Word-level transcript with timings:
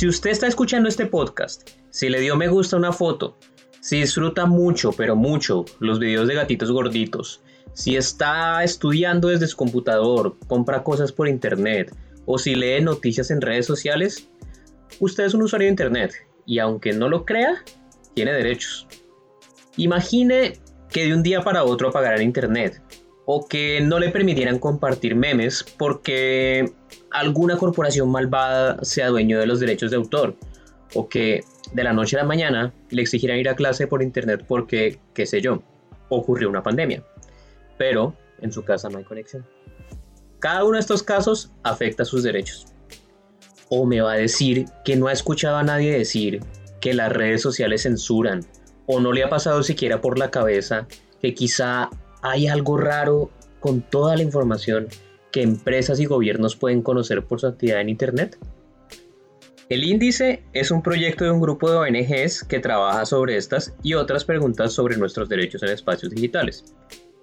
Si 0.00 0.08
usted 0.08 0.30
está 0.30 0.46
escuchando 0.46 0.88
este 0.88 1.04
podcast, 1.04 1.72
si 1.90 2.08
le 2.08 2.20
dio 2.20 2.34
me 2.34 2.48
gusta 2.48 2.78
una 2.78 2.90
foto, 2.90 3.36
si 3.82 4.00
disfruta 4.00 4.46
mucho, 4.46 4.92
pero 4.92 5.14
mucho, 5.14 5.66
los 5.78 5.98
videos 5.98 6.26
de 6.26 6.36
gatitos 6.36 6.72
gorditos, 6.72 7.42
si 7.74 7.96
está 7.96 8.64
estudiando 8.64 9.28
desde 9.28 9.46
su 9.46 9.58
computador, 9.58 10.38
compra 10.48 10.82
cosas 10.84 11.12
por 11.12 11.28
internet 11.28 11.94
o 12.24 12.38
si 12.38 12.54
lee 12.54 12.80
noticias 12.80 13.30
en 13.30 13.42
redes 13.42 13.66
sociales, 13.66 14.26
usted 15.00 15.24
es 15.24 15.34
un 15.34 15.42
usuario 15.42 15.66
de 15.66 15.72
internet 15.72 16.14
y 16.46 16.60
aunque 16.60 16.94
no 16.94 17.10
lo 17.10 17.26
crea, 17.26 17.62
tiene 18.14 18.32
derechos. 18.32 18.88
Imagine 19.76 20.62
que 20.88 21.04
de 21.04 21.12
un 21.12 21.22
día 21.22 21.42
para 21.42 21.64
otro 21.64 21.90
apagaran 21.90 22.22
internet 22.22 22.80
o 23.26 23.46
que 23.46 23.80
no 23.80 23.98
le 23.98 24.10
permitieran 24.10 24.58
compartir 24.58 25.14
memes 25.14 25.64
porque 25.78 26.72
alguna 27.10 27.56
corporación 27.56 28.10
malvada 28.10 28.82
sea 28.82 29.08
dueño 29.08 29.38
de 29.38 29.46
los 29.46 29.60
derechos 29.60 29.90
de 29.90 29.96
autor 29.96 30.36
o 30.94 31.08
que 31.08 31.44
de 31.72 31.84
la 31.84 31.92
noche 31.92 32.16
a 32.16 32.22
la 32.22 32.26
mañana 32.26 32.72
le 32.90 33.02
exigieran 33.02 33.38
ir 33.38 33.48
a 33.48 33.54
clase 33.54 33.86
por 33.86 34.02
internet 34.02 34.44
porque, 34.46 34.98
qué 35.14 35.26
sé 35.26 35.40
yo, 35.40 35.62
ocurrió 36.08 36.48
una 36.48 36.62
pandemia, 36.62 37.04
pero 37.78 38.16
en 38.40 38.52
su 38.52 38.64
casa 38.64 38.88
no 38.88 38.98
hay 38.98 39.04
conexión. 39.04 39.46
Cada 40.40 40.64
uno 40.64 40.74
de 40.74 40.80
estos 40.80 41.02
casos 41.02 41.52
afecta 41.62 42.04
sus 42.04 42.22
derechos. 42.22 42.66
O 43.68 43.86
me 43.86 44.00
va 44.00 44.12
a 44.12 44.16
decir 44.16 44.64
que 44.84 44.96
no 44.96 45.06
ha 45.06 45.12
escuchado 45.12 45.56
a 45.56 45.62
nadie 45.62 45.96
decir 45.96 46.40
que 46.80 46.94
las 46.94 47.12
redes 47.12 47.42
sociales 47.42 47.82
censuran, 47.82 48.40
o 48.86 49.00
no 49.00 49.12
le 49.12 49.22
ha 49.22 49.28
pasado 49.28 49.62
siquiera 49.62 50.00
por 50.00 50.18
la 50.18 50.30
cabeza 50.30 50.88
que 51.20 51.34
quizá 51.34 51.90
hay 52.22 52.48
algo 52.48 52.76
raro 52.76 53.30
con 53.60 53.82
toda 53.82 54.16
la 54.16 54.22
información 54.22 54.88
que 55.30 55.42
empresas 55.42 56.00
y 56.00 56.06
gobiernos 56.06 56.56
pueden 56.56 56.82
conocer 56.82 57.24
por 57.24 57.40
su 57.40 57.46
actividad 57.46 57.80
en 57.80 57.88
Internet? 57.88 58.38
El 59.68 59.84
índice 59.84 60.42
es 60.52 60.72
un 60.72 60.82
proyecto 60.82 61.24
de 61.24 61.30
un 61.30 61.40
grupo 61.40 61.70
de 61.70 61.76
ONGs 61.76 62.42
que 62.42 62.58
trabaja 62.58 63.06
sobre 63.06 63.36
estas 63.36 63.72
y 63.84 63.94
otras 63.94 64.24
preguntas 64.24 64.72
sobre 64.72 64.96
nuestros 64.96 65.28
derechos 65.28 65.62
en 65.62 65.68
espacios 65.68 66.10
digitales. 66.10 66.74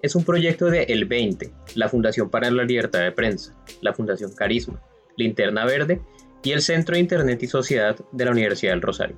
Es 0.01 0.15
un 0.15 0.23
proyecto 0.23 0.67
de 0.67 0.83
El 0.83 1.05
20, 1.05 1.51
la 1.75 1.89
Fundación 1.89 2.29
para 2.29 2.49
la 2.49 2.63
Libertad 2.63 3.01
de 3.01 3.11
Prensa, 3.11 3.53
la 3.81 3.93
Fundación 3.93 4.31
Carisma, 4.33 4.81
Linterna 5.17 5.65
Verde 5.65 5.99
y 6.41 6.51
el 6.51 6.61
Centro 6.61 6.93
de 6.93 7.01
Internet 7.01 7.43
y 7.43 7.47
Sociedad 7.47 7.97
de 8.13 8.25
la 8.25 8.31
Universidad 8.31 8.71
del 8.71 8.81
Rosario. 8.81 9.17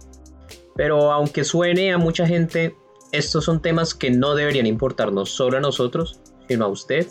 Pero 0.75 1.11
aunque 1.11 1.43
suene 1.43 1.93
a 1.93 1.99
mucha 1.99 2.25
gente, 2.25 2.75
estos 3.11 3.45
son 3.45 3.61
temas 3.61 3.93
que 3.93 4.11
no 4.11 4.35
deberían 4.35 4.65
importarnos 4.65 5.31
solo 5.31 5.57
a 5.57 5.61
nosotros, 5.61 6.19
sino 6.47 6.65
a 6.65 6.67
usted 6.67 7.07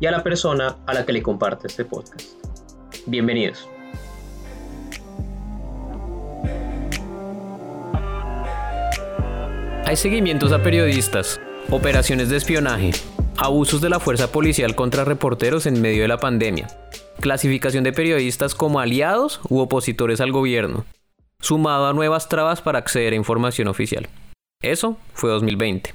y 0.00 0.06
a 0.06 0.10
la 0.10 0.22
persona 0.22 0.76
a 0.86 0.94
la 0.94 1.04
que 1.04 1.12
le 1.12 1.22
comparte 1.22 1.66
este 1.66 1.84
podcast. 1.84 2.30
Bienvenidos. 3.06 3.68
Hay 9.84 9.96
seguimientos 9.96 10.52
a 10.52 10.62
periodistas, 10.62 11.38
operaciones 11.70 12.30
de 12.30 12.36
espionaje, 12.38 12.92
abusos 13.36 13.82
de 13.82 13.90
la 13.90 14.00
fuerza 14.00 14.32
policial 14.32 14.74
contra 14.74 15.04
reporteros 15.04 15.66
en 15.66 15.82
medio 15.82 16.02
de 16.02 16.08
la 16.08 16.16
pandemia, 16.16 16.68
clasificación 17.20 17.84
de 17.84 17.92
periodistas 17.92 18.54
como 18.54 18.80
aliados 18.80 19.40
u 19.50 19.58
opositores 19.58 20.22
al 20.22 20.32
gobierno, 20.32 20.86
sumado 21.40 21.88
a 21.88 21.92
nuevas 21.92 22.30
trabas 22.30 22.62
para 22.62 22.78
acceder 22.78 23.12
a 23.12 23.16
información 23.16 23.68
oficial. 23.68 24.08
Eso 24.62 24.96
fue 25.12 25.30
2020. 25.30 25.92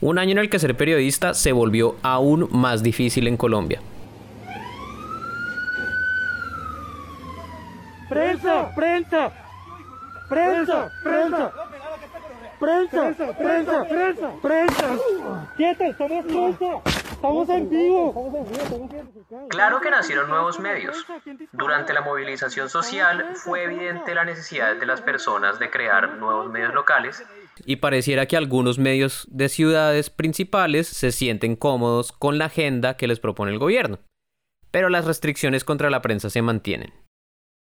Un 0.00 0.18
año 0.18 0.32
en 0.32 0.38
el 0.38 0.50
que 0.50 0.58
ser 0.58 0.76
periodista 0.76 1.32
se 1.32 1.52
volvió 1.52 1.94
aún 2.02 2.48
más 2.50 2.82
difícil 2.82 3.28
en 3.28 3.36
Colombia. 3.36 3.80
¡Prensa! 8.08 8.74
¡Prensa! 8.74 9.32
¡Prensa! 10.28 10.90
¡Prensa! 11.04 11.52
¡Prensa! 12.58 13.06
¡Prensa! 13.38 13.84
¡Prensa! 13.88 14.32
¡Prensa! 14.42 15.54
¡Quieta! 15.56 15.86
¡Estamos 15.86 16.24
prensa! 16.26 16.91
¡Estamos 17.22 17.48
en 17.50 17.70
vivo! 17.70 18.48
Claro 19.48 19.80
que 19.80 19.92
nacieron 19.92 20.28
nuevos 20.28 20.58
medios. 20.58 21.06
Durante 21.52 21.92
la 21.92 22.00
movilización 22.00 22.68
social 22.68 23.36
fue 23.36 23.62
evidente 23.62 24.12
la 24.12 24.24
necesidad 24.24 24.74
de 24.74 24.86
las 24.86 25.02
personas 25.02 25.60
de 25.60 25.70
crear 25.70 26.16
nuevos 26.16 26.50
medios 26.50 26.74
locales 26.74 27.24
y 27.64 27.76
pareciera 27.76 28.26
que 28.26 28.36
algunos 28.36 28.80
medios 28.80 29.28
de 29.30 29.48
ciudades 29.48 30.10
principales 30.10 30.88
se 30.88 31.12
sienten 31.12 31.54
cómodos 31.54 32.10
con 32.10 32.38
la 32.38 32.46
agenda 32.46 32.96
que 32.96 33.06
les 33.06 33.20
propone 33.20 33.52
el 33.52 33.60
gobierno. 33.60 34.00
Pero 34.72 34.88
las 34.88 35.04
restricciones 35.04 35.62
contra 35.62 35.90
la 35.90 36.02
prensa 36.02 36.28
se 36.28 36.42
mantienen. 36.42 36.92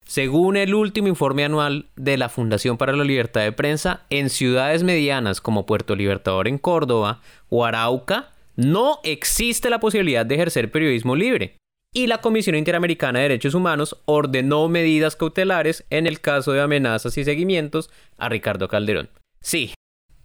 Según 0.06 0.56
el 0.56 0.74
último 0.74 1.08
informe 1.08 1.44
anual 1.44 1.90
de 1.96 2.16
la 2.16 2.30
Fundación 2.30 2.78
para 2.78 2.96
la 2.96 3.04
Libertad 3.04 3.42
de 3.42 3.52
Prensa, 3.52 4.06
en 4.08 4.30
ciudades 4.30 4.82
medianas 4.82 5.42
como 5.42 5.66
Puerto 5.66 5.94
Libertador 5.94 6.48
en 6.48 6.56
Córdoba 6.56 7.20
o 7.50 7.66
Arauca, 7.66 8.30
no 8.56 8.98
existe 9.04 9.70
la 9.70 9.80
posibilidad 9.80 10.26
de 10.26 10.34
ejercer 10.34 10.70
periodismo 10.70 11.16
libre. 11.16 11.56
Y 11.94 12.06
la 12.06 12.18
Comisión 12.18 12.56
Interamericana 12.56 13.18
de 13.18 13.24
Derechos 13.24 13.54
Humanos 13.54 13.98
ordenó 14.06 14.66
medidas 14.68 15.14
cautelares 15.14 15.84
en 15.90 16.06
el 16.06 16.20
caso 16.20 16.52
de 16.52 16.62
amenazas 16.62 17.18
y 17.18 17.24
seguimientos 17.24 17.90
a 18.16 18.30
Ricardo 18.30 18.68
Calderón. 18.68 19.10
Sí, 19.40 19.74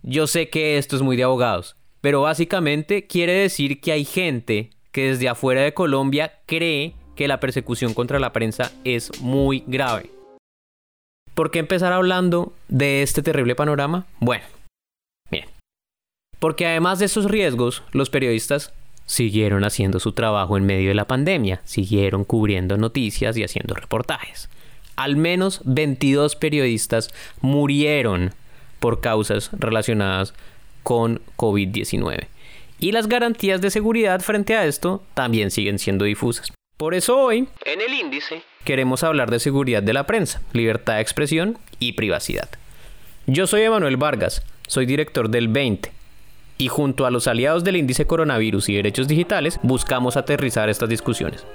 yo 0.01 0.27
sé 0.27 0.49
que 0.49 0.77
esto 0.77 0.95
es 0.95 1.01
muy 1.01 1.17
de 1.17 1.23
abogados, 1.23 1.75
pero 1.99 2.21
básicamente 2.21 3.05
quiere 3.05 3.33
decir 3.33 3.81
que 3.81 3.91
hay 3.91 4.05
gente 4.05 4.69
que 4.93 5.09
desde 5.09 5.27
afuera 5.27 5.61
de 5.61 5.73
Colombia 5.73 6.39
cree 6.45 6.95
que 7.15 7.27
la 7.27 7.41
persecución 7.41 7.93
contra 7.93 8.19
la 8.19 8.31
prensa 8.31 8.71
es 8.85 9.11
muy 9.19 9.63
grave. 9.67 10.09
¿Por 11.33 11.51
qué 11.51 11.59
empezar 11.59 11.91
hablando 11.91 12.53
de 12.67 13.03
este 13.03 13.21
terrible 13.21 13.55
panorama? 13.55 14.05
Bueno. 14.19 14.56
Porque 16.39 16.65
además 16.65 16.99
de 16.99 17.05
esos 17.05 17.25
riesgos, 17.25 17.83
los 17.91 18.09
periodistas 18.09 18.73
siguieron 19.05 19.63
haciendo 19.63 19.99
su 19.99 20.11
trabajo 20.11 20.57
en 20.57 20.65
medio 20.65 20.89
de 20.89 20.95
la 20.95 21.07
pandemia, 21.07 21.61
siguieron 21.63 22.23
cubriendo 22.23 22.77
noticias 22.77 23.37
y 23.37 23.43
haciendo 23.43 23.73
reportajes. 23.73 24.49
Al 24.95 25.15
menos 25.15 25.61
22 25.65 26.35
periodistas 26.35 27.09
murieron 27.41 28.33
por 28.79 29.01
causas 29.01 29.49
relacionadas 29.53 30.33
con 30.83 31.21
COVID-19. 31.37 32.27
Y 32.79 32.91
las 32.91 33.07
garantías 33.07 33.61
de 33.61 33.71
seguridad 33.71 34.21
frente 34.21 34.55
a 34.55 34.65
esto 34.65 35.03
también 35.13 35.49
siguen 35.49 35.79
siendo 35.79 36.05
difusas. 36.05 36.51
Por 36.77 36.93
eso 36.93 37.17
hoy, 37.17 37.47
en 37.65 37.81
el 37.81 37.93
índice, 37.93 38.43
queremos 38.63 39.03
hablar 39.03 39.31
de 39.31 39.39
seguridad 39.39 39.81
de 39.81 39.93
la 39.93 40.05
prensa, 40.05 40.41
libertad 40.53 40.95
de 40.95 41.01
expresión 41.01 41.57
y 41.79 41.93
privacidad. 41.93 42.49
Yo 43.25 43.47
soy 43.47 43.63
Emanuel 43.63 43.97
Vargas, 43.97 44.43
soy 44.67 44.85
director 44.85 45.29
del 45.29 45.47
20, 45.47 45.91
y 46.57 46.67
junto 46.67 47.05
a 47.05 47.11
los 47.11 47.27
aliados 47.27 47.63
del 47.63 47.75
índice 47.75 48.05
coronavirus 48.05 48.69
y 48.69 48.75
derechos 48.75 49.07
digitales 49.07 49.59
buscamos 49.63 50.17
aterrizar 50.17 50.69
estas 50.69 50.89
discusiones. 50.89 51.45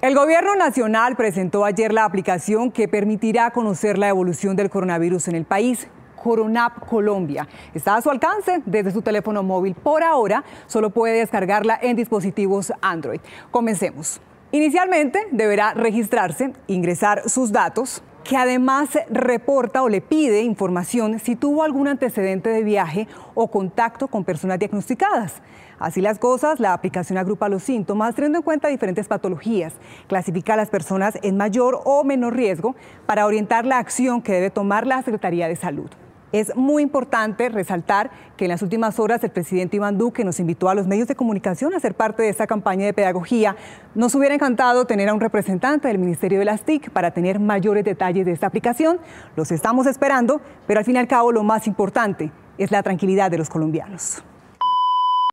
El 0.00 0.14
Gobierno 0.14 0.54
Nacional 0.54 1.16
presentó 1.16 1.64
ayer 1.64 1.92
la 1.92 2.04
aplicación 2.04 2.70
que 2.70 2.86
permitirá 2.86 3.50
conocer 3.50 3.98
la 3.98 4.08
evolución 4.08 4.54
del 4.54 4.70
coronavirus 4.70 5.28
en 5.28 5.34
el 5.34 5.44
país. 5.44 5.88
Coronap 6.22 6.86
Colombia. 6.86 7.48
Está 7.74 7.96
a 7.96 8.02
su 8.02 8.10
alcance 8.10 8.62
desde 8.66 8.90
su 8.90 9.02
teléfono 9.02 9.42
móvil. 9.42 9.74
Por 9.74 10.02
ahora, 10.02 10.44
solo 10.66 10.90
puede 10.90 11.18
descargarla 11.18 11.78
en 11.80 11.96
dispositivos 11.96 12.72
Android. 12.80 13.20
Comencemos. 13.50 14.20
Inicialmente 14.50 15.26
deberá 15.30 15.74
registrarse, 15.74 16.52
ingresar 16.66 17.28
sus 17.28 17.52
datos, 17.52 18.02
que 18.28 18.36
además 18.36 18.90
reporta 19.08 19.82
o 19.82 19.88
le 19.88 20.02
pide 20.02 20.42
información 20.42 21.18
si 21.18 21.34
tuvo 21.34 21.62
algún 21.62 21.88
antecedente 21.88 22.50
de 22.50 22.62
viaje 22.62 23.08
o 23.34 23.50
contacto 23.50 24.06
con 24.08 24.22
personas 24.22 24.58
diagnosticadas. 24.58 25.40
Así 25.78 26.02
las 26.02 26.18
cosas, 26.18 26.60
la 26.60 26.74
aplicación 26.74 27.16
agrupa 27.16 27.48
los 27.48 27.62
síntomas 27.62 28.14
teniendo 28.14 28.40
en 28.40 28.42
cuenta 28.42 28.68
diferentes 28.68 29.08
patologías, 29.08 29.72
clasifica 30.08 30.52
a 30.52 30.56
las 30.58 30.68
personas 30.68 31.18
en 31.22 31.38
mayor 31.38 31.80
o 31.86 32.04
menor 32.04 32.36
riesgo 32.36 32.76
para 33.06 33.24
orientar 33.24 33.64
la 33.64 33.78
acción 33.78 34.20
que 34.20 34.32
debe 34.32 34.50
tomar 34.50 34.86
la 34.86 35.00
Secretaría 35.02 35.48
de 35.48 35.56
Salud. 35.56 35.88
Es 36.32 36.54
muy 36.54 36.82
importante 36.82 37.48
resaltar 37.48 38.10
que 38.36 38.44
en 38.44 38.50
las 38.50 38.62
últimas 38.62 38.98
horas 38.98 39.24
el 39.24 39.30
presidente 39.30 39.76
Iván 39.76 39.96
Duque 39.96 40.24
nos 40.24 40.40
invitó 40.40 40.68
a 40.68 40.74
los 40.74 40.86
medios 40.86 41.08
de 41.08 41.14
comunicación 41.14 41.72
a 41.74 41.80
ser 41.80 41.94
parte 41.94 42.22
de 42.22 42.28
esta 42.28 42.46
campaña 42.46 42.84
de 42.84 42.92
pedagogía. 42.92 43.56
Nos 43.94 44.14
hubiera 44.14 44.34
encantado 44.34 44.84
tener 44.86 45.08
a 45.08 45.14
un 45.14 45.20
representante 45.20 45.88
del 45.88 45.98
Ministerio 45.98 46.38
de 46.38 46.44
las 46.44 46.64
TIC 46.64 46.90
para 46.90 47.12
tener 47.12 47.40
mayores 47.40 47.84
detalles 47.84 48.26
de 48.26 48.32
esta 48.32 48.46
aplicación. 48.46 48.98
Los 49.36 49.50
estamos 49.52 49.86
esperando, 49.86 50.42
pero 50.66 50.80
al 50.80 50.84
fin 50.84 50.96
y 50.96 50.98
al 50.98 51.08
cabo 51.08 51.32
lo 51.32 51.42
más 51.44 51.66
importante 51.66 52.30
es 52.58 52.70
la 52.70 52.82
tranquilidad 52.82 53.30
de 53.30 53.38
los 53.38 53.48
colombianos 53.48 54.22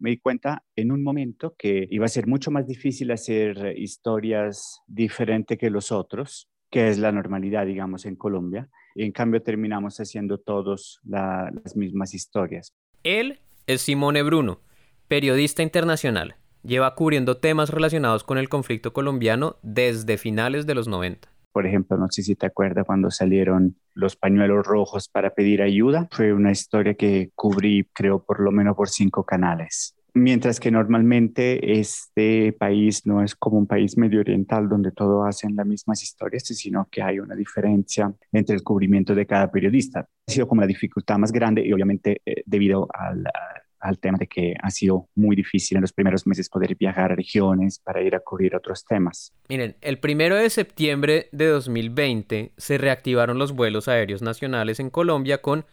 me 0.01 0.09
di 0.09 0.18
cuenta 0.18 0.63
en 0.75 0.92
un 0.92 1.03
momento 1.03 1.56
que 1.57 1.88
iba 1.89 2.06
a 2.06 2.09
ser 2.09 2.27
mucho 2.27 2.51
más 2.51 2.68
difícil 2.68 3.12
hacer 3.12 3.74
historias 3.77 4.83
diferentes 4.88 5.57
que 5.57 5.69
los 5.69 5.92
otros, 5.92 6.50
que 6.69 6.89
es 6.89 7.00
la 7.00 7.12
normalidad, 7.12 7.65
digamos, 7.65 8.06
en 8.06 8.15
Colombia. 8.15 8.69
Y 8.95 9.03
en 9.03 9.12
cambio 9.12 9.44
terminamos 9.44 10.00
haciendo 10.00 10.39
todos 10.39 11.00
las 11.03 11.75
mismas 11.75 12.13
historias. 12.13 12.69
Él 13.03 13.39
es 13.68 13.81
Simone 13.81 14.24
Bruno, 14.24 14.62
periodista 15.07 15.62
internacional, 15.62 16.36
lleva 16.63 16.95
cubriendo 16.95 17.38
temas 17.38 17.69
relacionados 17.69 18.24
con 18.24 18.38
el 18.38 18.50
conflicto 18.50 18.94
colombiano 18.94 19.57
desde 19.62 20.18
finales 20.18 20.65
de 20.65 20.75
los 20.75 20.88
90. 20.88 21.30
Por 21.51 21.65
ejemplo, 21.65 21.97
no 21.97 22.07
sé 22.09 22.21
si 22.24 22.36
te 22.36 22.47
acuerdas 22.47 22.86
cuando 22.86 23.12
salieron 23.12 23.77
los 23.94 24.15
pañuelos 24.18 24.65
rojos 24.65 25.07
para 25.07 25.30
pedir 25.33 25.62
ayuda. 25.62 26.09
Fue 26.12 26.33
una 26.33 26.51
historia 26.51 26.95
que 26.95 27.31
cubrí, 27.33 27.88
creo, 27.94 28.24
por 28.24 28.42
lo 28.42 28.51
menos 28.51 28.75
por 28.75 28.89
cinco 28.89 29.24
canales. 29.24 29.94
Mientras 30.17 30.62
que 30.62 30.71
normalmente 30.71 31.77
este 31.77 32.53
país 32.53 33.06
no 33.06 33.21
es 33.21 33.35
como 33.35 33.57
un 33.57 33.67
país 33.67 33.97
medio 33.97 34.21
oriental 34.21 34.69
donde 34.69 34.94
todos 34.94 35.27
hacen 35.27 35.57
las 35.57 35.65
mismas 35.65 36.01
historias, 36.03 36.44
sino 36.45 36.88
que 36.89 37.01
hay 37.01 37.19
una 37.19 37.35
diferencia 37.35 38.13
entre 38.31 38.56
el 38.56 38.63
cubrimiento 38.63 39.13
de 39.13 39.25
cada 39.25 39.51
periodista. 39.51 40.07
Ha 40.27 40.31
sido 40.31 40.47
como 40.47 40.62
la 40.62 40.67
dificultad 40.67 41.17
más 41.17 41.33
grande 41.33 41.67
y 41.67 41.73
obviamente 41.73 42.21
eh, 42.25 42.44
debido 42.45 42.88
al, 42.94 43.25
al 43.85 44.00
tema 44.00 44.17
de 44.17 44.27
que 44.27 44.56
ha 44.62 44.71
sido 44.71 45.09
muy 45.15 45.35
difícil 45.35 45.77
en 45.77 45.81
los 45.81 45.94
primeros 45.94 46.25
meses 46.25 46.50
poder 46.50 46.75
viajar 46.75 47.11
a 47.11 47.15
regiones 47.15 47.79
para 47.79 48.01
ir 48.01 48.15
a 48.15 48.19
cubrir 48.19 48.56
otros 48.56 48.83
temas. 48.85 49.33
Miren, 49.47 49.75
el 49.81 50.00
primero 50.00 50.35
de 50.35 50.50
septiembre 50.50 51.29
de 51.31 51.47
2020 51.47 52.53
se 52.57 52.77
reactivaron 52.77 53.38
los 53.38 53.51
vuelos 53.51 53.88
aéreos 53.88 54.21
nacionales 54.21 54.79
en 54.79 54.89
Colombia 54.89 55.41
con 55.41 55.65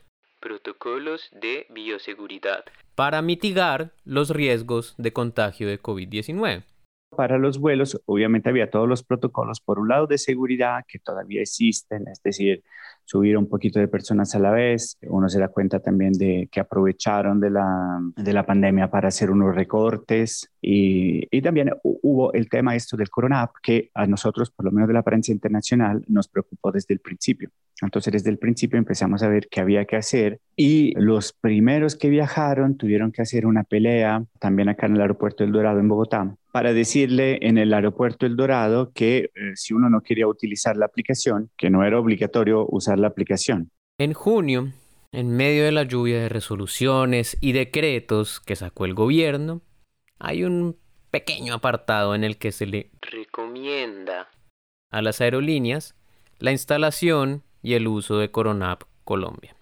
protocolos 0.42 1.30
de 1.32 1.66
bioseguridad 1.70 2.64
para 2.94 3.22
mitigar 3.22 3.92
los 4.04 4.30
riesgos 4.30 4.94
de 4.98 5.12
contagio 5.12 5.66
de 5.66 5.80
COVID-19. 5.80 6.64
Para 7.14 7.36
los 7.36 7.58
vuelos, 7.58 8.00
obviamente 8.06 8.48
había 8.48 8.70
todos 8.70 8.88
los 8.88 9.02
protocolos, 9.02 9.60
por 9.60 9.78
un 9.78 9.88
lado 9.88 10.06
de 10.06 10.16
seguridad, 10.16 10.82
que 10.88 10.98
todavía 10.98 11.42
existen, 11.42 12.08
es 12.08 12.22
decir, 12.22 12.62
subir 13.04 13.36
un 13.36 13.48
poquito 13.48 13.78
de 13.78 13.88
personas 13.88 14.34
a 14.34 14.38
la 14.38 14.50
vez. 14.50 14.96
Uno 15.02 15.28
se 15.28 15.38
da 15.38 15.48
cuenta 15.48 15.80
también 15.80 16.14
de 16.14 16.48
que 16.50 16.60
aprovecharon 16.60 17.38
de 17.38 17.50
la, 17.50 18.00
de 18.16 18.32
la 18.32 18.46
pandemia 18.46 18.90
para 18.90 19.08
hacer 19.08 19.30
unos 19.30 19.54
recortes 19.54 20.50
y, 20.60 21.28
también 21.42 21.72
hubo 21.82 22.32
el 22.32 22.48
tema 22.48 22.76
esto 22.76 22.96
del 22.96 23.10
Corona 23.10 23.50
que 23.62 23.90
a 23.94 24.06
nosotros, 24.06 24.52
por 24.52 24.64
lo 24.64 24.70
menos 24.70 24.86
de 24.86 24.94
la 24.94 25.02
prensa 25.02 25.32
internacional, 25.32 26.04
nos 26.06 26.28
preocupó 26.28 26.70
desde 26.70 26.94
el 26.94 27.00
principio. 27.00 27.50
Entonces, 27.82 28.12
desde 28.12 28.30
el 28.30 28.38
principio 28.38 28.78
empezamos 28.78 29.24
a 29.24 29.28
ver 29.28 29.48
qué 29.50 29.60
había 29.60 29.84
que 29.84 29.96
hacer 29.96 30.38
y 30.54 30.94
los 30.94 31.32
primeros 31.32 31.96
que 31.96 32.10
viajaron 32.10 32.76
tuvieron 32.76 33.10
que 33.10 33.22
hacer 33.22 33.44
una 33.44 33.64
pelea 33.64 34.24
también 34.38 34.68
acá 34.68 34.86
en 34.86 34.94
el 34.94 35.00
aeropuerto 35.00 35.42
del 35.42 35.52
Dorado 35.52 35.80
en 35.80 35.88
Bogotá 35.88 36.36
para 36.52 36.74
decirle 36.74 37.38
en 37.42 37.58
el 37.58 37.72
aeropuerto 37.72 38.26
El 38.26 38.36
Dorado 38.36 38.92
que 38.92 39.30
eh, 39.34 39.52
si 39.54 39.72
uno 39.72 39.88
no 39.88 40.02
quería 40.02 40.28
utilizar 40.28 40.76
la 40.76 40.86
aplicación, 40.86 41.50
que 41.56 41.70
no 41.70 41.82
era 41.82 41.98
obligatorio 41.98 42.66
usar 42.68 42.98
la 42.98 43.08
aplicación. 43.08 43.70
En 43.98 44.12
junio, 44.12 44.70
en 45.12 45.34
medio 45.34 45.64
de 45.64 45.72
la 45.72 45.84
lluvia 45.84 46.20
de 46.20 46.28
resoluciones 46.28 47.38
y 47.40 47.52
decretos 47.52 48.38
que 48.38 48.54
sacó 48.54 48.84
el 48.84 48.94
gobierno, 48.94 49.62
hay 50.18 50.44
un 50.44 50.76
pequeño 51.10 51.54
apartado 51.54 52.14
en 52.14 52.22
el 52.22 52.36
que 52.36 52.52
se 52.52 52.66
le 52.66 52.90
recomienda 53.00 54.28
a 54.90 55.02
las 55.02 55.20
aerolíneas 55.20 55.94
la 56.38 56.52
instalación 56.52 57.42
y 57.62 57.74
el 57.74 57.88
uso 57.88 58.18
de 58.18 58.30
Coronap 58.30 58.82
Colombia. 59.04 59.56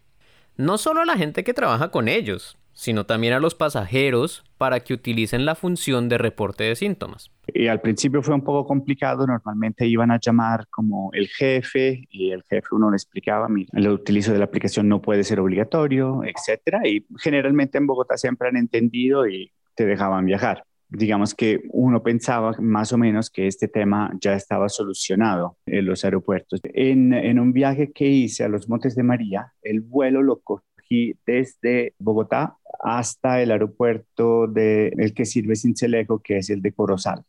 No 0.57 0.77
solo 0.77 1.03
a 1.03 1.05
la 1.05 1.17
gente 1.17 1.45
que 1.45 1.55
trabaja 1.55 1.91
con 1.91 2.09
ellos, 2.09 2.59
sino 2.73 3.07
también 3.07 3.35
a 3.35 3.41
los 3.41 3.55
pasajeros 3.55 4.45
para 4.59 4.81
que 4.81 4.95
utilicen 4.95 5.45
la 5.45 5.55
función 5.55 6.09
de 6.09 6.19
reporte 6.19 6.65
de 6.65 6.77
síntomas. 6.77 7.31
Y 7.47 7.67
al 7.67 7.81
principio 7.81 8.23
fue 8.23 8.35
un 8.35 8.43
poco 8.43 8.67
complicado, 8.67 9.27
normalmente 9.27 9.87
iban 9.87 10.11
a 10.11 10.21
llamar 10.21 10.67
como 10.69 11.11
el 11.13 11.29
jefe 11.29 12.07
y 12.11 12.31
el 12.31 12.43
jefe 12.45 12.69
uno 12.73 12.91
le 12.91 12.97
explicaba, 12.97 13.49
mira, 13.49 13.71
el 13.75 13.89
utilizo 13.89 14.33
de 14.33 14.39
la 14.39 14.45
aplicación 14.45 14.89
no 14.89 15.03
puede 15.03 15.25
ser 15.25 15.41
obligatorio, 15.41 16.23
etcétera, 16.25 16.87
y 16.87 17.07
generalmente 17.19 17.79
en 17.79 17.87
Bogotá 17.87 18.17
siempre 18.17 18.49
han 18.49 18.57
entendido 18.57 19.29
y 19.29 19.53
te 19.75 19.87
dejaban 19.87 20.27
viajar. 20.27 20.65
Digamos 20.93 21.35
que 21.35 21.61
uno 21.71 22.03
pensaba 22.03 22.53
más 22.59 22.93
o 22.93 22.99
menos 22.99 23.31
que 23.31 23.47
este 23.47 23.69
tema 23.69 24.11
ya 24.21 24.35
estaba 24.35 24.69
solucionado 24.69 25.57
en 25.65 25.87
los 25.87 26.05
aeropuertos. 26.05 26.61
En, 26.65 27.13
en 27.15 27.39
un 27.39 27.53
viaje 27.53 27.93
que 27.93 28.07
hice 28.09 28.43
a 28.43 28.49
los 28.49 28.69
Montes 28.69 28.97
de 28.97 29.05
María, 29.05 29.53
el 29.63 29.83
vuelo 29.83 30.21
lo 30.23 30.41
cogí 30.91 31.15
desde 31.27 31.95
Bogotá 31.99 32.57
hasta 32.83 33.41
el 33.43 33.51
aeropuerto 33.51 34.47
de 34.47 34.89
el 34.99 35.15
que 35.15 35.25
sirve 35.25 35.57
Cincelejo, 35.57 36.21
que 36.21 36.39
es 36.39 36.51
el 36.51 36.63
de 36.63 36.73
Corozal. 36.73 37.23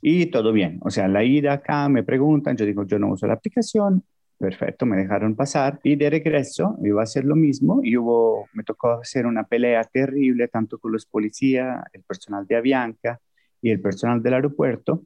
Y 0.00 0.26
todo 0.26 0.52
bien, 0.52 0.78
o 0.82 0.90
sea, 0.90 1.08
la 1.08 1.24
ida 1.24 1.54
acá 1.54 1.88
me 1.88 2.04
preguntan, 2.04 2.56
yo 2.56 2.64
digo, 2.64 2.84
yo 2.86 2.98
no 2.98 3.10
uso 3.10 3.26
la 3.26 3.34
aplicación, 3.34 4.04
perfecto, 4.38 4.86
me 4.86 4.96
dejaron 4.96 5.34
pasar 5.34 5.80
y 5.82 5.96
de 5.96 6.08
regreso 6.08 6.76
iba 6.84 7.00
a 7.00 7.04
hacer 7.04 7.24
lo 7.24 7.34
mismo 7.34 7.80
y 7.82 7.96
hubo, 7.96 8.46
me 8.52 8.62
tocó 8.62 8.92
hacer 8.92 9.26
una 9.26 9.42
pelea 9.44 9.82
terrible 9.84 10.46
tanto 10.46 10.78
con 10.78 10.92
los 10.92 11.04
policías, 11.04 11.84
el 11.92 12.02
personal 12.02 12.46
de 12.46 12.56
Avianca 12.56 13.20
y 13.60 13.70
el 13.70 13.80
personal 13.80 14.22
del 14.22 14.34
aeropuerto, 14.34 15.02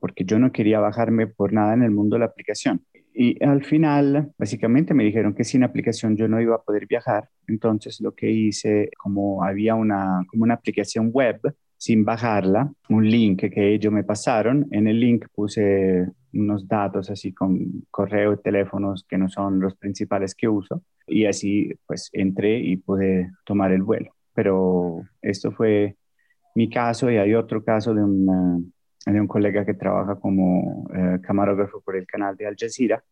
porque 0.00 0.24
yo 0.24 0.38
no 0.38 0.50
quería 0.50 0.80
bajarme 0.80 1.26
por 1.26 1.52
nada 1.52 1.74
en 1.74 1.82
el 1.82 1.90
mundo 1.90 2.16
de 2.16 2.20
la 2.20 2.26
aplicación. 2.26 2.82
Y 3.14 3.42
al 3.44 3.64
final, 3.64 4.32
básicamente 4.38 4.94
me 4.94 5.04
dijeron 5.04 5.34
que 5.34 5.44
sin 5.44 5.64
aplicación 5.64 6.16
yo 6.16 6.28
no 6.28 6.40
iba 6.40 6.56
a 6.56 6.62
poder 6.62 6.86
viajar. 6.86 7.28
Entonces 7.46 8.00
lo 8.00 8.14
que 8.14 8.30
hice, 8.30 8.90
como 8.98 9.44
había 9.44 9.74
una, 9.74 10.22
como 10.28 10.44
una 10.44 10.54
aplicación 10.54 11.10
web, 11.12 11.40
sin 11.76 12.04
bajarla, 12.04 12.72
un 12.90 13.10
link 13.10 13.50
que 13.52 13.74
ellos 13.74 13.92
me 13.92 14.04
pasaron. 14.04 14.68
En 14.70 14.86
el 14.86 15.00
link 15.00 15.26
puse 15.34 16.06
unos 16.32 16.68
datos 16.68 17.10
así 17.10 17.32
con 17.32 17.84
correo 17.90 18.34
y 18.34 18.40
teléfonos 18.40 19.04
que 19.08 19.18
no 19.18 19.28
son 19.28 19.60
los 19.60 19.74
principales 19.76 20.34
que 20.34 20.48
uso. 20.48 20.82
Y 21.06 21.26
así 21.26 21.72
pues 21.86 22.08
entré 22.12 22.60
y 22.60 22.76
pude 22.76 23.32
tomar 23.44 23.72
el 23.72 23.82
vuelo. 23.82 24.14
Pero 24.32 25.02
esto 25.20 25.50
fue 25.52 25.96
mi 26.54 26.70
caso 26.70 27.10
y 27.10 27.16
hay 27.16 27.34
otro 27.34 27.64
caso 27.64 27.94
de 27.94 28.04
un 28.04 28.72
de 29.06 29.20
un 29.20 29.26
colega 29.26 29.64
que 29.64 29.74
trabaja 29.74 30.16
como 30.16 30.88
eh, 30.94 31.18
camarógrafo 31.22 31.80
por 31.80 31.96
el 31.96 32.06
canal 32.06 32.36
de 32.36 32.46
Al 32.46 32.56
Jazeera. 32.56 33.02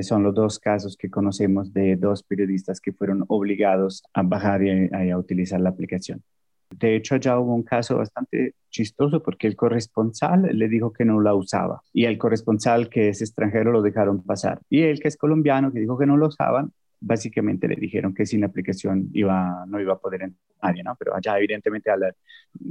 Son 0.00 0.24
los 0.24 0.34
dos 0.34 0.58
casos 0.58 0.96
que 0.96 1.08
conocemos 1.08 1.72
de 1.72 1.94
dos 1.96 2.24
periodistas 2.24 2.80
que 2.80 2.92
fueron 2.92 3.24
obligados 3.28 4.02
a 4.12 4.22
bajar 4.22 4.62
y 4.62 5.10
a, 5.10 5.16
utilizar 5.16 5.60
la 5.60 5.70
aplicación. 5.70 6.22
De 6.70 6.96
hecho, 6.96 7.14
ya 7.16 7.38
hubo 7.38 7.54
un 7.54 7.62
caso 7.62 7.96
bastante 7.98 8.54
chistoso 8.70 9.22
porque 9.22 9.46
el 9.46 9.54
corresponsal 9.54 10.48
le 10.52 10.68
dijo 10.68 10.92
que 10.92 11.04
no 11.04 11.20
la 11.20 11.34
usaba 11.34 11.82
y 11.92 12.06
el 12.06 12.18
corresponsal 12.18 12.88
que 12.88 13.10
es 13.10 13.20
extranjero 13.20 13.70
lo 13.70 13.82
dejaron 13.82 14.24
pasar. 14.24 14.60
Y 14.68 14.82
el 14.82 14.98
que 14.98 15.06
es 15.06 15.16
colombiano 15.16 15.72
que 15.72 15.78
dijo 15.78 15.96
que 15.96 16.06
no 16.06 16.16
lo 16.16 16.26
usaban, 16.26 16.72
básicamente 17.00 17.68
le 17.68 17.76
dijeron 17.76 18.14
que 18.14 18.26
sin 18.26 18.40
la 18.40 18.46
aplicación 18.46 19.10
iba, 19.12 19.64
no 19.66 19.80
iba 19.80 19.94
a 19.94 19.98
poder 19.98 20.22
entrar 20.22 20.44
nadie, 20.62 20.82
¿no? 20.82 20.96
Pero 20.98 21.14
allá 21.14 21.36
evidentemente 21.38 21.90
al, 21.90 22.14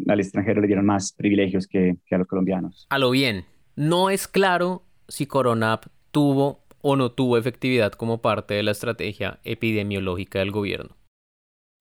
al 0.07 0.19
extranjero 0.19 0.61
le 0.61 0.67
dieron 0.67 0.85
más 0.85 1.13
privilegios 1.13 1.67
que, 1.67 1.97
que, 2.05 2.15
a 2.15 2.17
los 2.17 2.27
colombianos. 2.27 2.87
A 2.89 2.97
lo 2.97 3.11
bien, 3.11 3.45
no 3.75 4.09
es 4.09 4.27
claro 4.27 4.83
si 5.07 5.27
Coronap 5.27 5.85
tuvo 6.11 6.63
o 6.81 6.95
no 6.95 7.11
tuvo 7.11 7.37
efectividad 7.37 7.93
como 7.93 8.21
parte 8.21 8.55
de 8.55 8.63
la 8.63 8.71
estrategia 8.71 9.39
epidemiológica 9.43 10.39
del 10.39 10.51
gobierno. 10.51 10.97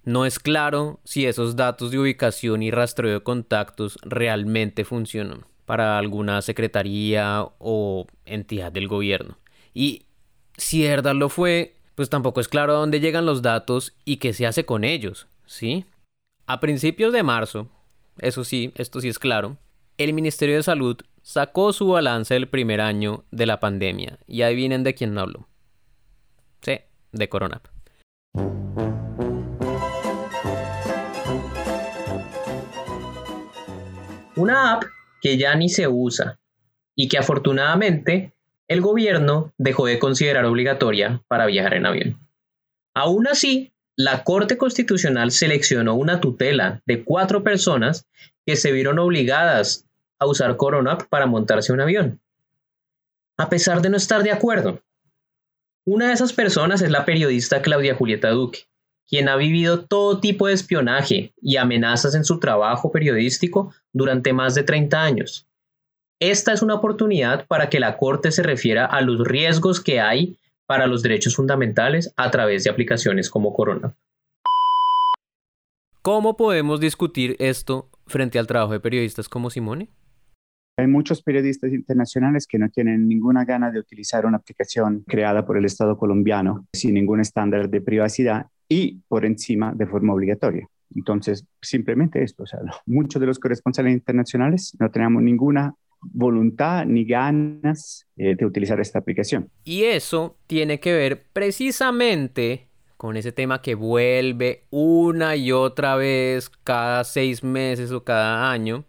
No 0.05 0.27
es 0.27 0.39
claro 0.39 1.01
si 1.05 1.27
esos 1.27 1.55
datos 1.57 1.91
de 1.91 1.99
ubicación 1.99 2.63
y 2.63 2.71
rastreo 2.71 3.13
de 3.13 3.23
contactos 3.23 3.99
realmente 4.03 4.85
funcionan 4.85 5.45
para 5.65 5.99
alguna 5.99 6.43
secretaría 6.43 7.47
o 7.59 8.07
entidad 8.25 8.73
del 8.73 8.89
gobierno. 8.89 9.39
Y 9.73 10.07
si 10.57 10.83
verdad 10.83 11.15
lo 11.15 11.29
fue, 11.29 11.77
pues 11.95 12.09
tampoco 12.11 12.41
es 12.41 12.49
claro 12.49 12.73
a 12.73 12.77
dónde 12.77 13.01
llegan 13.01 13.27
los 13.27 13.43
datos 13.43 13.95
y 14.05 14.17
qué 14.17 14.33
se 14.33 14.47
hace 14.47 14.65
con 14.65 14.85
ellos, 14.85 15.27
¿sí? 15.47 15.85
A 16.47 16.61
principios 16.61 17.13
de 17.13 17.23
marzo, 17.23 17.69
eso 18.19 18.45
sí, 18.45 18.73
esto 18.77 19.01
sí 19.01 19.09
es 19.09 19.19
claro, 19.19 19.59
el 19.99 20.13
Ministerio 20.13 20.57
de 20.57 20.63
Salud 20.63 20.97
sacó 21.23 21.73
su 21.73 21.89
balance 21.89 22.35
del 22.35 22.49
primer 22.49 22.81
año 22.81 23.25
de 23.31 23.47
la 23.47 23.61
pandemia 23.61 24.19
y 24.27 24.43
ahí 24.43 24.57
vienen 24.57 24.83
de 24.83 24.95
quién 24.95 25.17
hablo. 25.17 25.49
Sí, 26.61 26.81
de 27.13 27.29
Corona. 27.29 27.61
Una 34.35 34.73
app 34.73 34.85
que 35.21 35.37
ya 35.37 35.55
ni 35.55 35.69
se 35.69 35.87
usa 35.87 36.41
y 36.97 37.09
que 37.09 37.19
afortunadamente 37.19 38.32
el 38.73 38.81
gobierno 38.81 39.53
dejó 39.59 39.87
de 39.87 39.99
considerar 39.99 40.45
obligatoria 40.45 41.23
para 41.29 41.47
viajar 41.47 41.75
en 41.75 41.87
avión. 41.87 42.29
Aún 42.95 43.27
así, 43.27 43.73
la 43.97 44.25
Corte 44.25 44.57
Constitucional 44.57 45.31
seleccionó 45.31 45.95
una 45.95 46.21
tutela 46.21 46.81
de 46.87 47.05
cuatro 47.05 47.43
personas 47.43 48.07
que 48.47 48.57
se 48.57 48.73
vieron 48.73 48.99
obligadas 48.99 49.87
a 50.19 50.27
usar 50.27 50.57
Corona 50.57 50.99
para 50.99 51.27
montarse 51.27 51.73
un 51.73 51.81
avión, 51.81 52.21
a 53.37 53.49
pesar 53.49 53.83
de 53.83 53.91
no 53.91 53.97
estar 53.97 54.23
de 54.23 54.33
acuerdo. 54.33 54.81
Una 55.85 56.09
de 56.09 56.15
esas 56.15 56.33
personas 56.33 56.81
es 56.81 56.91
la 56.91 57.05
periodista 57.05 57.61
Claudia 57.61 57.95
Julieta 57.95 58.31
Duque, 58.31 58.67
quien 59.09 59.29
ha 59.29 59.37
vivido 59.37 59.85
todo 59.85 60.21
tipo 60.21 60.47
de 60.47 60.55
espionaje 60.55 61.35
y 61.43 61.57
amenazas 61.57 62.15
en 62.15 62.25
su 62.25 62.41
trabajo 62.41 62.91
periodístico 62.91 63.75
durante 63.93 64.33
más 64.33 64.55
de 64.55 64.63
30 64.63 65.03
años. 65.03 65.47
Esta 66.25 66.53
es 66.53 66.63
una 66.63 66.77
oportunidad 66.77 67.49
para 67.49 67.69
que 67.69 67.81
la 67.81 67.97
Corte 67.97 68.31
se 68.31 68.45
refiera 68.45 68.87
a 68.87 69.01
los 69.01 69.27
riesgos 69.27 69.81
que 69.81 69.99
hay 69.99 70.37
para 70.67 70.87
los 70.87 71.03
derechos 71.03 71.35
fundamentales 71.35 72.15
a 72.17 72.31
través 72.31 72.63
de 72.63 72.71
aplicaciones 72.71 73.29
como 73.29 73.53
Corona. 73.53 73.97
¿Cómo 76.01 76.37
podemos 76.37 76.79
discutir 76.79 77.35
esto 77.41 77.89
frente 78.07 78.39
al 78.39 78.47
trabajo 78.47 78.73
de 78.73 78.79
periodistas 78.79 79.29
como 79.29 79.51
Simone? 79.51 79.89
Hay 80.79 80.87
muchos 80.87 81.23
periodistas 81.23 81.73
internacionales 81.73 82.47
que 82.47 82.61
no 82.61 82.69
tienen 82.69 83.09
ninguna 83.09 83.45
gana 83.45 83.73
de 83.73 83.81
utilizar 83.81 84.25
una 84.25 84.37
aplicación 84.37 85.03
creada 85.09 85.45
por 85.45 85.59
el 85.59 85.65
Estado 85.65 85.99
colombiano 85.99 86.69
sin 86.73 86.95
ningún 86.95 87.19
estándar 87.19 87.69
de 87.69 87.81
privacidad 87.81 88.47
y 88.69 89.01
por 89.09 89.25
encima 89.25 89.73
de 89.75 89.89
forma 89.89 90.15
obligatoria. 90.15 90.69
Entonces, 90.95 91.45
simplemente 91.61 92.23
esto, 92.23 92.45
o 92.45 92.47
sea, 92.47 92.61
muchos 92.87 93.19
de 93.19 93.27
los 93.27 93.41
corresponsales 93.41 93.93
internacionales 93.93 94.77
no 94.79 94.89
tenemos 94.89 95.21
ninguna 95.21 95.75
voluntad 96.03 96.85
ni 96.87 97.05
ganas 97.05 98.07
eh, 98.17 98.35
de 98.37 98.45
utilizar 98.45 98.81
esta 98.81 98.99
aplicación. 98.99 99.51
Y 99.65 99.85
eso 99.85 100.37
tiene 100.47 100.81
que 100.81 100.93
ver 100.93 101.25
precisamente 101.33 102.69
con 102.97 103.17
ese 103.17 103.33
tema 103.33 103.63
que 103.63 103.75
vuelve 103.75 104.65
una 104.71 105.35
y 105.37 105.51
otra 105.53 105.97
vez 105.97 106.51
cada 106.63 107.05
seis 107.05 107.43
meses 107.43 107.91
o 107.91 108.05
cada 108.05 108.51
año 108.53 108.85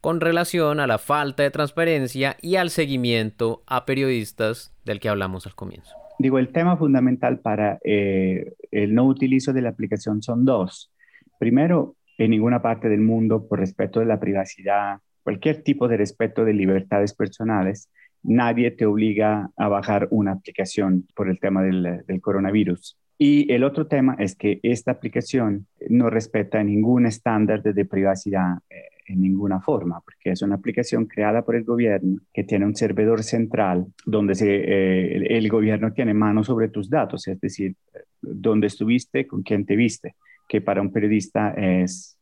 con 0.00 0.20
relación 0.20 0.80
a 0.80 0.86
la 0.86 0.98
falta 0.98 1.42
de 1.42 1.50
transparencia 1.50 2.36
y 2.42 2.56
al 2.56 2.68
seguimiento 2.70 3.62
a 3.66 3.86
periodistas 3.86 4.74
del 4.84 5.00
que 5.00 5.08
hablamos 5.08 5.46
al 5.46 5.54
comienzo. 5.54 5.96
Digo, 6.18 6.38
el 6.38 6.52
tema 6.52 6.76
fundamental 6.76 7.40
para 7.40 7.78
eh, 7.82 8.52
el 8.70 8.94
no 8.94 9.06
utilizo 9.06 9.52
de 9.52 9.62
la 9.62 9.70
aplicación 9.70 10.22
son 10.22 10.44
dos. 10.44 10.92
Primero, 11.38 11.96
en 12.18 12.30
ninguna 12.30 12.62
parte 12.62 12.88
del 12.88 13.00
mundo, 13.00 13.48
por 13.48 13.58
respeto 13.58 13.98
de 14.00 14.06
la 14.06 14.20
privacidad, 14.20 14.98
cualquier 15.24 15.62
tipo 15.62 15.88
de 15.88 15.96
respeto 15.96 16.44
de 16.44 16.52
libertades 16.52 17.14
personales, 17.14 17.90
nadie 18.22 18.70
te 18.70 18.86
obliga 18.86 19.50
a 19.56 19.68
bajar 19.68 20.06
una 20.10 20.32
aplicación 20.32 21.06
por 21.16 21.28
el 21.28 21.40
tema 21.40 21.62
del, 21.62 22.20
coronavirus. 22.20 22.96
Y 23.18 23.50
el 23.52 23.64
otro 23.64 23.86
tema 23.86 24.16
es 24.18 24.34
que 24.36 24.60
esta 24.62 24.90
aplicación 24.92 25.66
no 25.88 26.10
respeta 26.10 26.62
ningún 26.62 27.06
estándar 27.06 27.62
de, 27.62 27.84
privacidad 27.84 28.58
eh, 28.68 28.82
en 29.06 29.20
ninguna 29.20 29.60
forma, 29.60 30.00
porque 30.00 30.30
es 30.30 30.42
una 30.42 30.56
aplicación 30.56 31.06
creada 31.06 31.44
por 31.44 31.54
el 31.54 31.64
gobierno 31.64 32.20
que 32.32 32.44
tiene 32.44 32.66
un 32.66 32.74
servidor 32.74 33.22
central 33.22 33.86
donde 34.04 34.34
eh, 34.40 35.16
el, 35.16 35.30
el, 35.30 35.48
gobierno 35.48 35.92
tiene 35.92 36.12
mano 36.12 36.42
sobre 36.42 36.68
tus 36.68 36.90
datos, 36.90 37.28
es 37.28 37.40
decir, 37.40 37.76
dónde 38.20 38.66
estuviste, 38.66 39.26
con 39.26 39.42
quién 39.42 39.64
te 39.64 39.76
viste, 39.76 40.16
que 40.48 40.60
para 40.60 40.80
un 40.80 40.92
periodista 40.92 41.50
es 41.50 42.18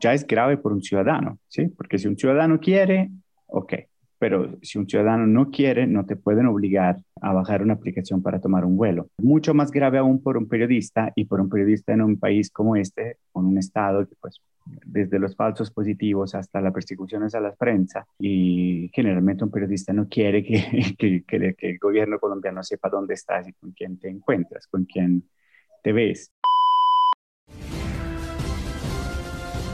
ya 0.00 0.14
es 0.14 0.26
grave 0.26 0.56
por 0.56 0.72
un 0.72 0.82
ciudadano, 0.82 1.38
¿sí? 1.48 1.68
Porque 1.68 1.98
si 1.98 2.08
un 2.08 2.16
ciudadano 2.16 2.60
quiere, 2.60 3.10
ok, 3.46 3.74
pero 4.18 4.56
si 4.62 4.78
un 4.78 4.88
ciudadano 4.88 5.26
no 5.26 5.50
quiere, 5.50 5.86
no 5.86 6.06
te 6.06 6.14
pueden 6.14 6.46
obligar 6.46 7.02
a 7.20 7.32
bajar 7.32 7.60
una 7.60 7.74
aplicación 7.74 8.22
para 8.22 8.40
tomar 8.40 8.64
un 8.64 8.76
vuelo. 8.76 9.08
Mucho 9.18 9.52
más 9.52 9.72
grave 9.72 9.98
aún 9.98 10.22
por 10.22 10.36
un 10.36 10.46
periodista 10.46 11.12
y 11.16 11.24
por 11.24 11.40
un 11.40 11.48
periodista 11.48 11.92
en 11.92 12.02
un 12.02 12.18
país 12.18 12.48
como 12.50 12.76
este, 12.76 13.16
con 13.32 13.46
un 13.46 13.58
estado 13.58 14.06
que 14.06 14.14
pues 14.20 14.40
desde 14.64 15.18
los 15.18 15.34
falsos 15.34 15.72
positivos 15.72 16.36
hasta 16.36 16.60
las 16.60 16.72
persecuciones 16.72 17.34
a 17.34 17.40
la 17.40 17.52
prensa 17.52 18.06
y 18.16 18.88
generalmente 18.94 19.42
un 19.42 19.50
periodista 19.50 19.92
no 19.92 20.08
quiere 20.08 20.44
que, 20.44 20.94
que, 20.98 21.24
que, 21.24 21.54
que 21.54 21.70
el 21.70 21.78
gobierno 21.78 22.20
colombiano 22.20 22.62
sepa 22.62 22.88
dónde 22.88 23.14
estás 23.14 23.48
y 23.48 23.52
con 23.54 23.72
quién 23.72 23.98
te 23.98 24.08
encuentras, 24.08 24.68
con 24.68 24.84
quién 24.84 25.24
te 25.82 25.92
ves. 25.92 26.30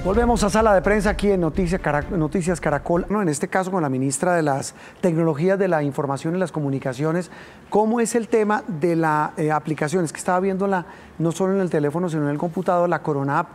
Volvemos 0.04 0.44
a 0.44 0.48
sala 0.48 0.74
de 0.74 0.80
prensa 0.80 1.10
aquí 1.10 1.28
en 1.32 1.40
Noticias 1.40 2.60
Caracol, 2.60 3.04
en 3.10 3.28
este 3.28 3.48
caso 3.48 3.72
con 3.72 3.82
la 3.82 3.88
ministra 3.88 4.36
de 4.36 4.42
las 4.42 4.74
Tecnologías 5.00 5.58
de 5.58 5.66
la 5.66 5.82
Información 5.82 6.36
y 6.36 6.38
las 6.38 6.52
Comunicaciones. 6.52 7.32
¿Cómo 7.68 7.98
es 7.98 8.14
el 8.14 8.28
tema 8.28 8.62
de 8.68 8.94
la 8.94 9.32
eh, 9.36 9.50
aplicación? 9.50 10.04
Es 10.04 10.12
que 10.12 10.18
estaba 10.18 10.38
viéndola 10.38 10.86
no 11.18 11.32
solo 11.32 11.54
en 11.54 11.60
el 11.60 11.68
teléfono, 11.68 12.08
sino 12.08 12.22
en 12.22 12.28
el 12.28 12.38
computador, 12.38 12.88
la 12.88 13.02
Corona 13.02 13.40
App, 13.40 13.48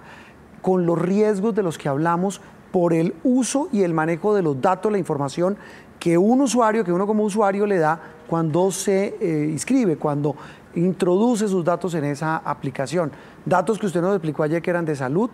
con 0.61 0.85
los 0.85 1.01
riesgos 1.01 1.55
de 1.55 1.63
los 1.63 1.77
que 1.77 1.87
hablamos 1.87 2.41
por 2.73 2.93
el 2.93 3.15
uso 3.23 3.69
y 3.71 3.83
el 3.83 3.93
manejo 3.93 4.35
de 4.35 4.41
los 4.41 4.59
datos, 4.61 4.91
la 4.91 4.97
información 4.97 5.57
que 5.97 6.17
un 6.17 6.41
usuario, 6.41 6.83
que 6.83 6.91
uno 6.91 7.07
como 7.07 7.23
usuario 7.23 7.65
le 7.65 7.77
da 7.77 7.97
cuando 8.27 8.69
se 8.69 9.15
eh, 9.21 9.49
inscribe, 9.49 9.95
cuando 9.95 10.35
introduce 10.75 11.47
sus 11.47 11.63
datos 11.63 11.93
en 11.93 12.03
esa 12.03 12.37
aplicación. 12.37 13.13
Datos 13.45 13.79
que 13.79 13.85
usted 13.85 14.01
nos 14.01 14.13
explicó 14.13 14.43
ayer 14.43 14.61
que 14.61 14.69
eran 14.69 14.83
de 14.83 14.97
salud, 14.97 15.29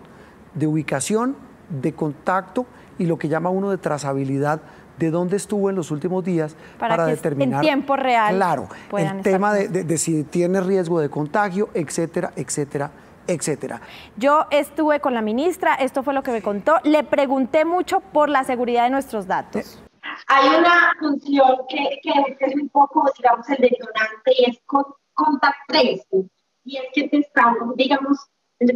de 0.54 0.66
ubicación, 0.66 1.36
de 1.68 1.92
contacto 1.92 2.66
y 2.98 3.06
lo 3.06 3.18
que 3.18 3.28
llama 3.28 3.50
uno 3.50 3.70
de 3.70 3.78
trazabilidad 3.78 4.60
de 4.98 5.10
dónde 5.10 5.36
estuvo 5.36 5.70
en 5.70 5.76
los 5.76 5.90
últimos 5.90 6.22
días 6.22 6.54
para, 6.78 7.06
determinar 7.06 7.64
en 7.64 7.68
tiempo 7.68 7.96
real 7.96 8.34
claro 8.36 8.68
el 8.98 9.22
tema 9.22 9.54
de, 9.54 9.98
si 9.98 10.24
tiene 10.24 10.60
riesgo 10.60 11.00
de 11.00 11.08
contagio 11.08 11.70
etcétera 11.72 12.32
etcétera 12.36 12.90
etcétera. 13.26 13.80
Yo 14.16 14.46
estuve 14.50 15.00
con 15.00 15.14
la 15.14 15.22
ministra 15.22 15.74
esto 15.74 16.02
fue 16.02 16.14
lo 16.14 16.22
que 16.22 16.32
me 16.32 16.42
contó. 16.42 16.76
Le 16.82 17.04
pregunté 17.04 17.64
mucho 17.64 18.00
por 18.00 18.28
la 18.28 18.42
seguridad 18.42 18.84
de 18.84 18.90
nuestros 18.90 19.26
datos. 19.26 19.80
Hay 20.26 20.48
una 20.48 20.92
función 20.98 21.58
que, 21.68 22.00
es 22.40 22.54
un 22.54 22.68
poco 22.70 23.08
digamos 23.16 23.48
el 23.50 23.58
detonante 23.58 24.32
y 24.36 24.50
es 24.50 24.60
contact 24.66 25.58
tracing 25.68 26.30
y 26.64 26.76
es 26.76 26.84
que 26.92 27.08
te 27.08 27.18
están 27.18 27.54
digamos 27.76 28.18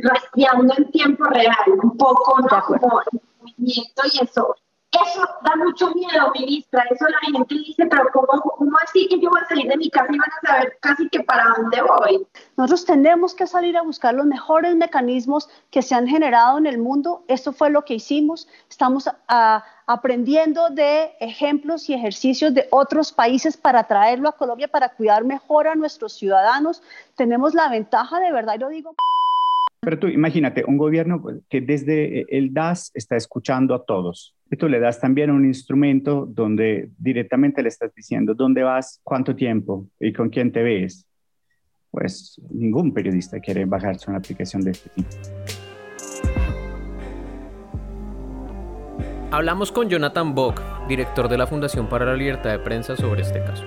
rastreando 0.03 0.75
en 0.77 0.91
tiempo 0.91 1.25
real, 1.25 1.55
un 1.83 1.97
poco, 1.97 2.41
¿no? 2.41 2.63
Como 2.65 3.01
el 3.01 3.21
movimiento 3.41 4.03
y 4.13 4.25
eso. 4.25 4.55
Eso 4.95 5.29
da 5.43 5.57
mucho 5.57 5.91
miedo, 5.93 6.31
ministra. 6.35 6.85
Eso 6.89 7.07
la 7.09 7.19
gente 7.33 7.55
dice, 7.55 7.85
pero 7.87 8.05
¿cómo, 8.13 8.41
¿cómo 8.43 8.77
así 8.83 9.09
que 9.09 9.19
yo 9.19 9.29
voy 9.29 9.41
a 9.41 9.49
salir 9.49 9.69
de 9.69 9.77
mi 9.77 9.91
casa 9.91 10.07
y 10.09 10.19
van 10.19 10.31
a 10.31 10.47
saber 10.47 10.79
casi 10.81 11.09
que 11.09 11.21
para 11.21 11.53
dónde 11.57 11.83
voy? 11.83 12.27
Nosotros 12.57 12.85
tenemos 12.85 13.35
que 13.35 13.49
salir 13.49 13.77
a 13.77 13.83
buscar 13.83 14.15
los 14.15 14.27
mejores 14.27 14.77
mecanismos 14.77 15.49
que 15.71 15.83
se 15.83 15.97
han 15.97 16.07
generado 16.07 16.59
en 16.59 16.67
el 16.67 16.79
mundo. 16.79 17.25
Eso 17.27 17.53
fue 17.53 17.71
lo 17.71 17.85
que 17.85 17.95
hicimos. 17.95 18.47
Estamos 18.71 19.11
ah, 19.27 19.65
aprendiendo 19.87 20.71
de 20.71 21.17
ejemplos 21.19 21.91
y 21.91 21.95
ejercicios 21.95 22.55
de 22.55 22.69
otros 22.71 23.13
países 23.13 23.57
para 23.57 23.85
traerlo 23.85 24.29
a 24.29 24.37
Colombia, 24.37 24.69
para 24.69 24.91
cuidar 24.91 25.25
mejor 25.25 25.67
a 25.67 25.75
nuestros 25.75 26.13
ciudadanos. 26.13 26.83
Tenemos 27.17 27.53
la 27.53 27.69
ventaja, 27.69 28.21
de 28.21 28.31
verdad, 28.31 28.55
y 28.55 28.59
lo 28.59 28.69
digo. 28.69 28.95
Pero 29.85 29.99
tú 29.99 30.09
imagínate, 30.09 30.65
un 30.67 30.77
gobierno 30.77 31.21
pues, 31.21 31.37
que 31.49 31.61
desde 31.61 32.21
eh, 32.21 32.27
el 32.31 32.53
DAS 32.53 32.91
está 32.95 33.17
escuchando 33.17 33.75
a 33.75 33.85
todos. 33.85 34.35
Y 34.51 34.57
tú 34.57 34.69
le 34.69 34.81
das 34.81 35.01
también 35.01 35.31
un 35.31 35.45
instrumento 35.45 36.27
donde 36.27 36.91
directamente 36.99 37.63
le 37.63 37.69
estás 37.69 37.95
diciendo 37.95 38.35
dónde 38.35 38.63
vas, 38.63 39.01
cuánto 39.03 39.35
tiempo 39.35 39.89
y 40.01 40.13
con 40.13 40.31
quién 40.31 40.53
te 40.53 40.63
ves. 40.63 41.07
Pues 41.91 42.41
ningún 42.51 42.93
periodista 42.93 43.41
quiere 43.41 43.65
bajarse 43.65 44.11
una 44.11 44.19
aplicación 44.19 44.63
de 44.63 44.73
este 44.73 44.91
tipo. 44.91 45.09
Hablamos 49.31 49.73
con 49.73 49.89
Jonathan 49.89 50.35
Bock, 50.35 50.61
director 50.87 51.29
de 51.29 51.39
la 51.39 51.47
Fundación 51.47 51.89
para 51.89 52.07
la 52.07 52.15
Libertad 52.15 52.53
de 52.53 52.61
Prensa, 52.61 52.97
sobre 52.97 53.23
este 53.23 53.41
caso. 53.41 53.65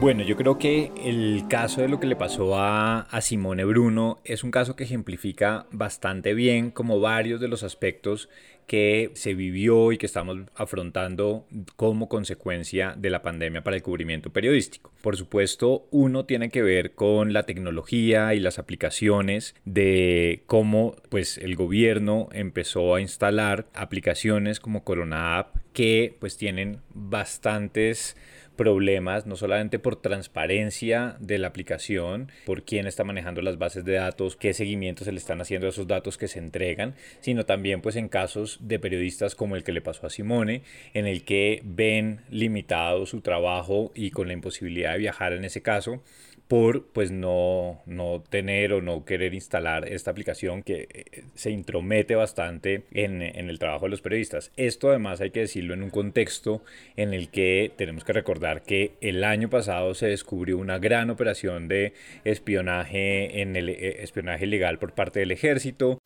Bueno, 0.00 0.22
yo 0.22 0.34
creo 0.34 0.56
que 0.56 0.90
el 1.04 1.44
caso 1.46 1.82
de 1.82 1.88
lo 1.88 2.00
que 2.00 2.06
le 2.06 2.16
pasó 2.16 2.58
a, 2.58 3.06
Simone 3.20 3.66
Bruno 3.66 4.18
es 4.24 4.42
un 4.42 4.50
caso 4.50 4.74
que 4.74 4.84
ejemplifica 4.84 5.66
bastante 5.72 6.32
bien 6.32 6.70
como 6.70 7.00
varios 7.00 7.38
de 7.38 7.48
los 7.48 7.62
aspectos 7.64 8.30
que 8.66 9.10
se 9.12 9.34
vivió 9.34 9.92
y 9.92 9.98
que 9.98 10.06
estamos 10.06 10.38
afrontando 10.54 11.44
como 11.76 12.08
consecuencia 12.08 12.94
de 12.96 13.10
la 13.10 13.20
pandemia 13.20 13.62
para 13.62 13.76
el 13.76 13.82
cubrimiento 13.82 14.32
periodístico. 14.32 14.90
Por 15.02 15.18
supuesto, 15.18 15.86
uno 15.90 16.24
tiene 16.24 16.48
que 16.48 16.62
ver 16.62 16.94
con 16.94 17.34
la 17.34 17.42
tecnología 17.42 18.32
y 18.32 18.40
las 18.40 18.58
aplicaciones 18.58 19.54
de 19.66 20.44
cómo 20.46 20.96
pues 21.10 21.36
el 21.36 21.56
gobierno 21.56 22.30
empezó 22.32 22.94
a 22.94 23.02
instalar 23.02 23.66
aplicaciones 23.74 24.60
como 24.60 24.82
Corona 24.82 25.36
App 25.38 25.56
que 25.74 26.16
pues 26.18 26.38
tienen 26.38 26.80
bastantes 26.94 28.16
problemas, 28.60 29.24
no 29.24 29.36
solamente 29.36 29.78
por 29.78 29.96
transparencia 29.96 31.16
de 31.18 31.38
la 31.38 31.48
aplicación, 31.48 32.30
por 32.44 32.62
quién 32.62 32.86
está 32.86 33.04
manejando 33.04 33.40
las 33.40 33.56
bases 33.56 33.86
de 33.86 33.94
datos, 33.94 34.36
qué 34.36 34.52
seguimiento 34.52 35.02
se 35.02 35.12
le 35.12 35.16
están 35.16 35.40
haciendo 35.40 35.66
a 35.66 35.70
esos 35.70 35.86
datos 35.86 36.18
que 36.18 36.28
se 36.28 36.40
entregan, 36.40 36.94
sino 37.20 37.46
también 37.46 37.80
pues 37.80 37.96
en 37.96 38.10
casos 38.10 38.58
de 38.60 38.78
periodistas 38.78 39.34
como 39.34 39.56
el 39.56 39.64
que 39.64 39.72
le 39.72 39.80
pasó 39.80 40.06
a 40.06 40.10
Simone, 40.10 40.60
en 40.92 41.06
el 41.06 41.24
que 41.24 41.62
ven 41.64 42.20
limitado 42.28 43.06
su 43.06 43.22
trabajo 43.22 43.92
y 43.94 44.10
con 44.10 44.26
la 44.26 44.34
imposibilidad 44.34 44.92
de 44.92 44.98
viajar 44.98 45.32
en 45.32 45.46
ese 45.46 45.62
caso, 45.62 46.02
por 46.50 46.84
pues 46.86 47.12
no, 47.12 47.80
no 47.86 48.24
tener 48.28 48.72
o 48.72 48.82
no 48.82 49.04
querer 49.04 49.34
instalar 49.34 49.86
esta 49.86 50.10
aplicación 50.10 50.64
que 50.64 50.88
eh, 50.92 51.22
se 51.36 51.52
intromete 51.52 52.16
bastante 52.16 52.82
en, 52.90 53.22
en, 53.22 53.48
el 53.48 53.60
trabajo 53.60 53.84
de 53.84 53.90
los 53.90 54.00
periodistas. 54.00 54.50
Esto 54.56 54.88
además 54.88 55.20
hay 55.20 55.30
que 55.30 55.38
decirlo 55.38 55.74
en 55.74 55.84
un 55.84 55.90
contexto 55.90 56.64
en 56.96 57.14
el 57.14 57.28
que 57.28 57.70
tenemos 57.76 58.02
que 58.02 58.14
recordar 58.14 58.62
que 58.62 58.94
el 59.00 59.22
año 59.22 59.48
pasado 59.48 59.94
se 59.94 60.08
descubrió 60.08 60.58
una 60.58 60.80
gran 60.80 61.10
operación 61.10 61.68
de 61.68 61.92
espionaje 62.24 63.42
en 63.42 63.54
el 63.54 63.68
eh, 63.68 64.02
espionaje 64.02 64.44
ilegal 64.44 64.80
por 64.80 64.92
parte 64.92 65.20
del 65.20 65.30
ejército. 65.30 66.00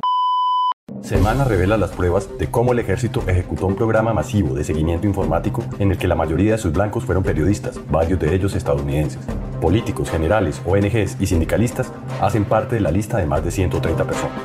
Semana 1.03 1.45
revela 1.45 1.77
las 1.77 1.91
pruebas 1.91 2.29
de 2.39 2.51
cómo 2.51 2.73
el 2.73 2.79
ejército 2.79 3.23
ejecutó 3.27 3.67
un 3.67 3.77
programa 3.77 4.13
masivo 4.13 4.55
de 4.55 4.65
seguimiento 4.65 5.07
informático 5.07 5.63
en 5.79 5.91
el 5.91 5.99
que 5.99 6.09
la 6.09 6.15
mayoría 6.15 6.53
de 6.53 6.59
sus 6.59 6.73
blancos 6.73 7.05
fueron 7.05 7.23
periodistas, 7.23 7.79
varios 7.91 8.19
de 8.21 8.35
ellos 8.35 8.55
estadounidenses. 8.55 9.21
Políticos, 9.61 10.11
generales, 10.11 10.63
ONGs 10.65 11.17
y 11.21 11.27
sindicalistas 11.27 11.93
hacen 12.21 12.45
parte 12.45 12.77
de 12.77 12.81
la 12.81 12.91
lista 12.91 13.19
de 13.19 13.27
más 13.27 13.45
de 13.45 13.51
130 13.51 14.05
personas 14.05 14.39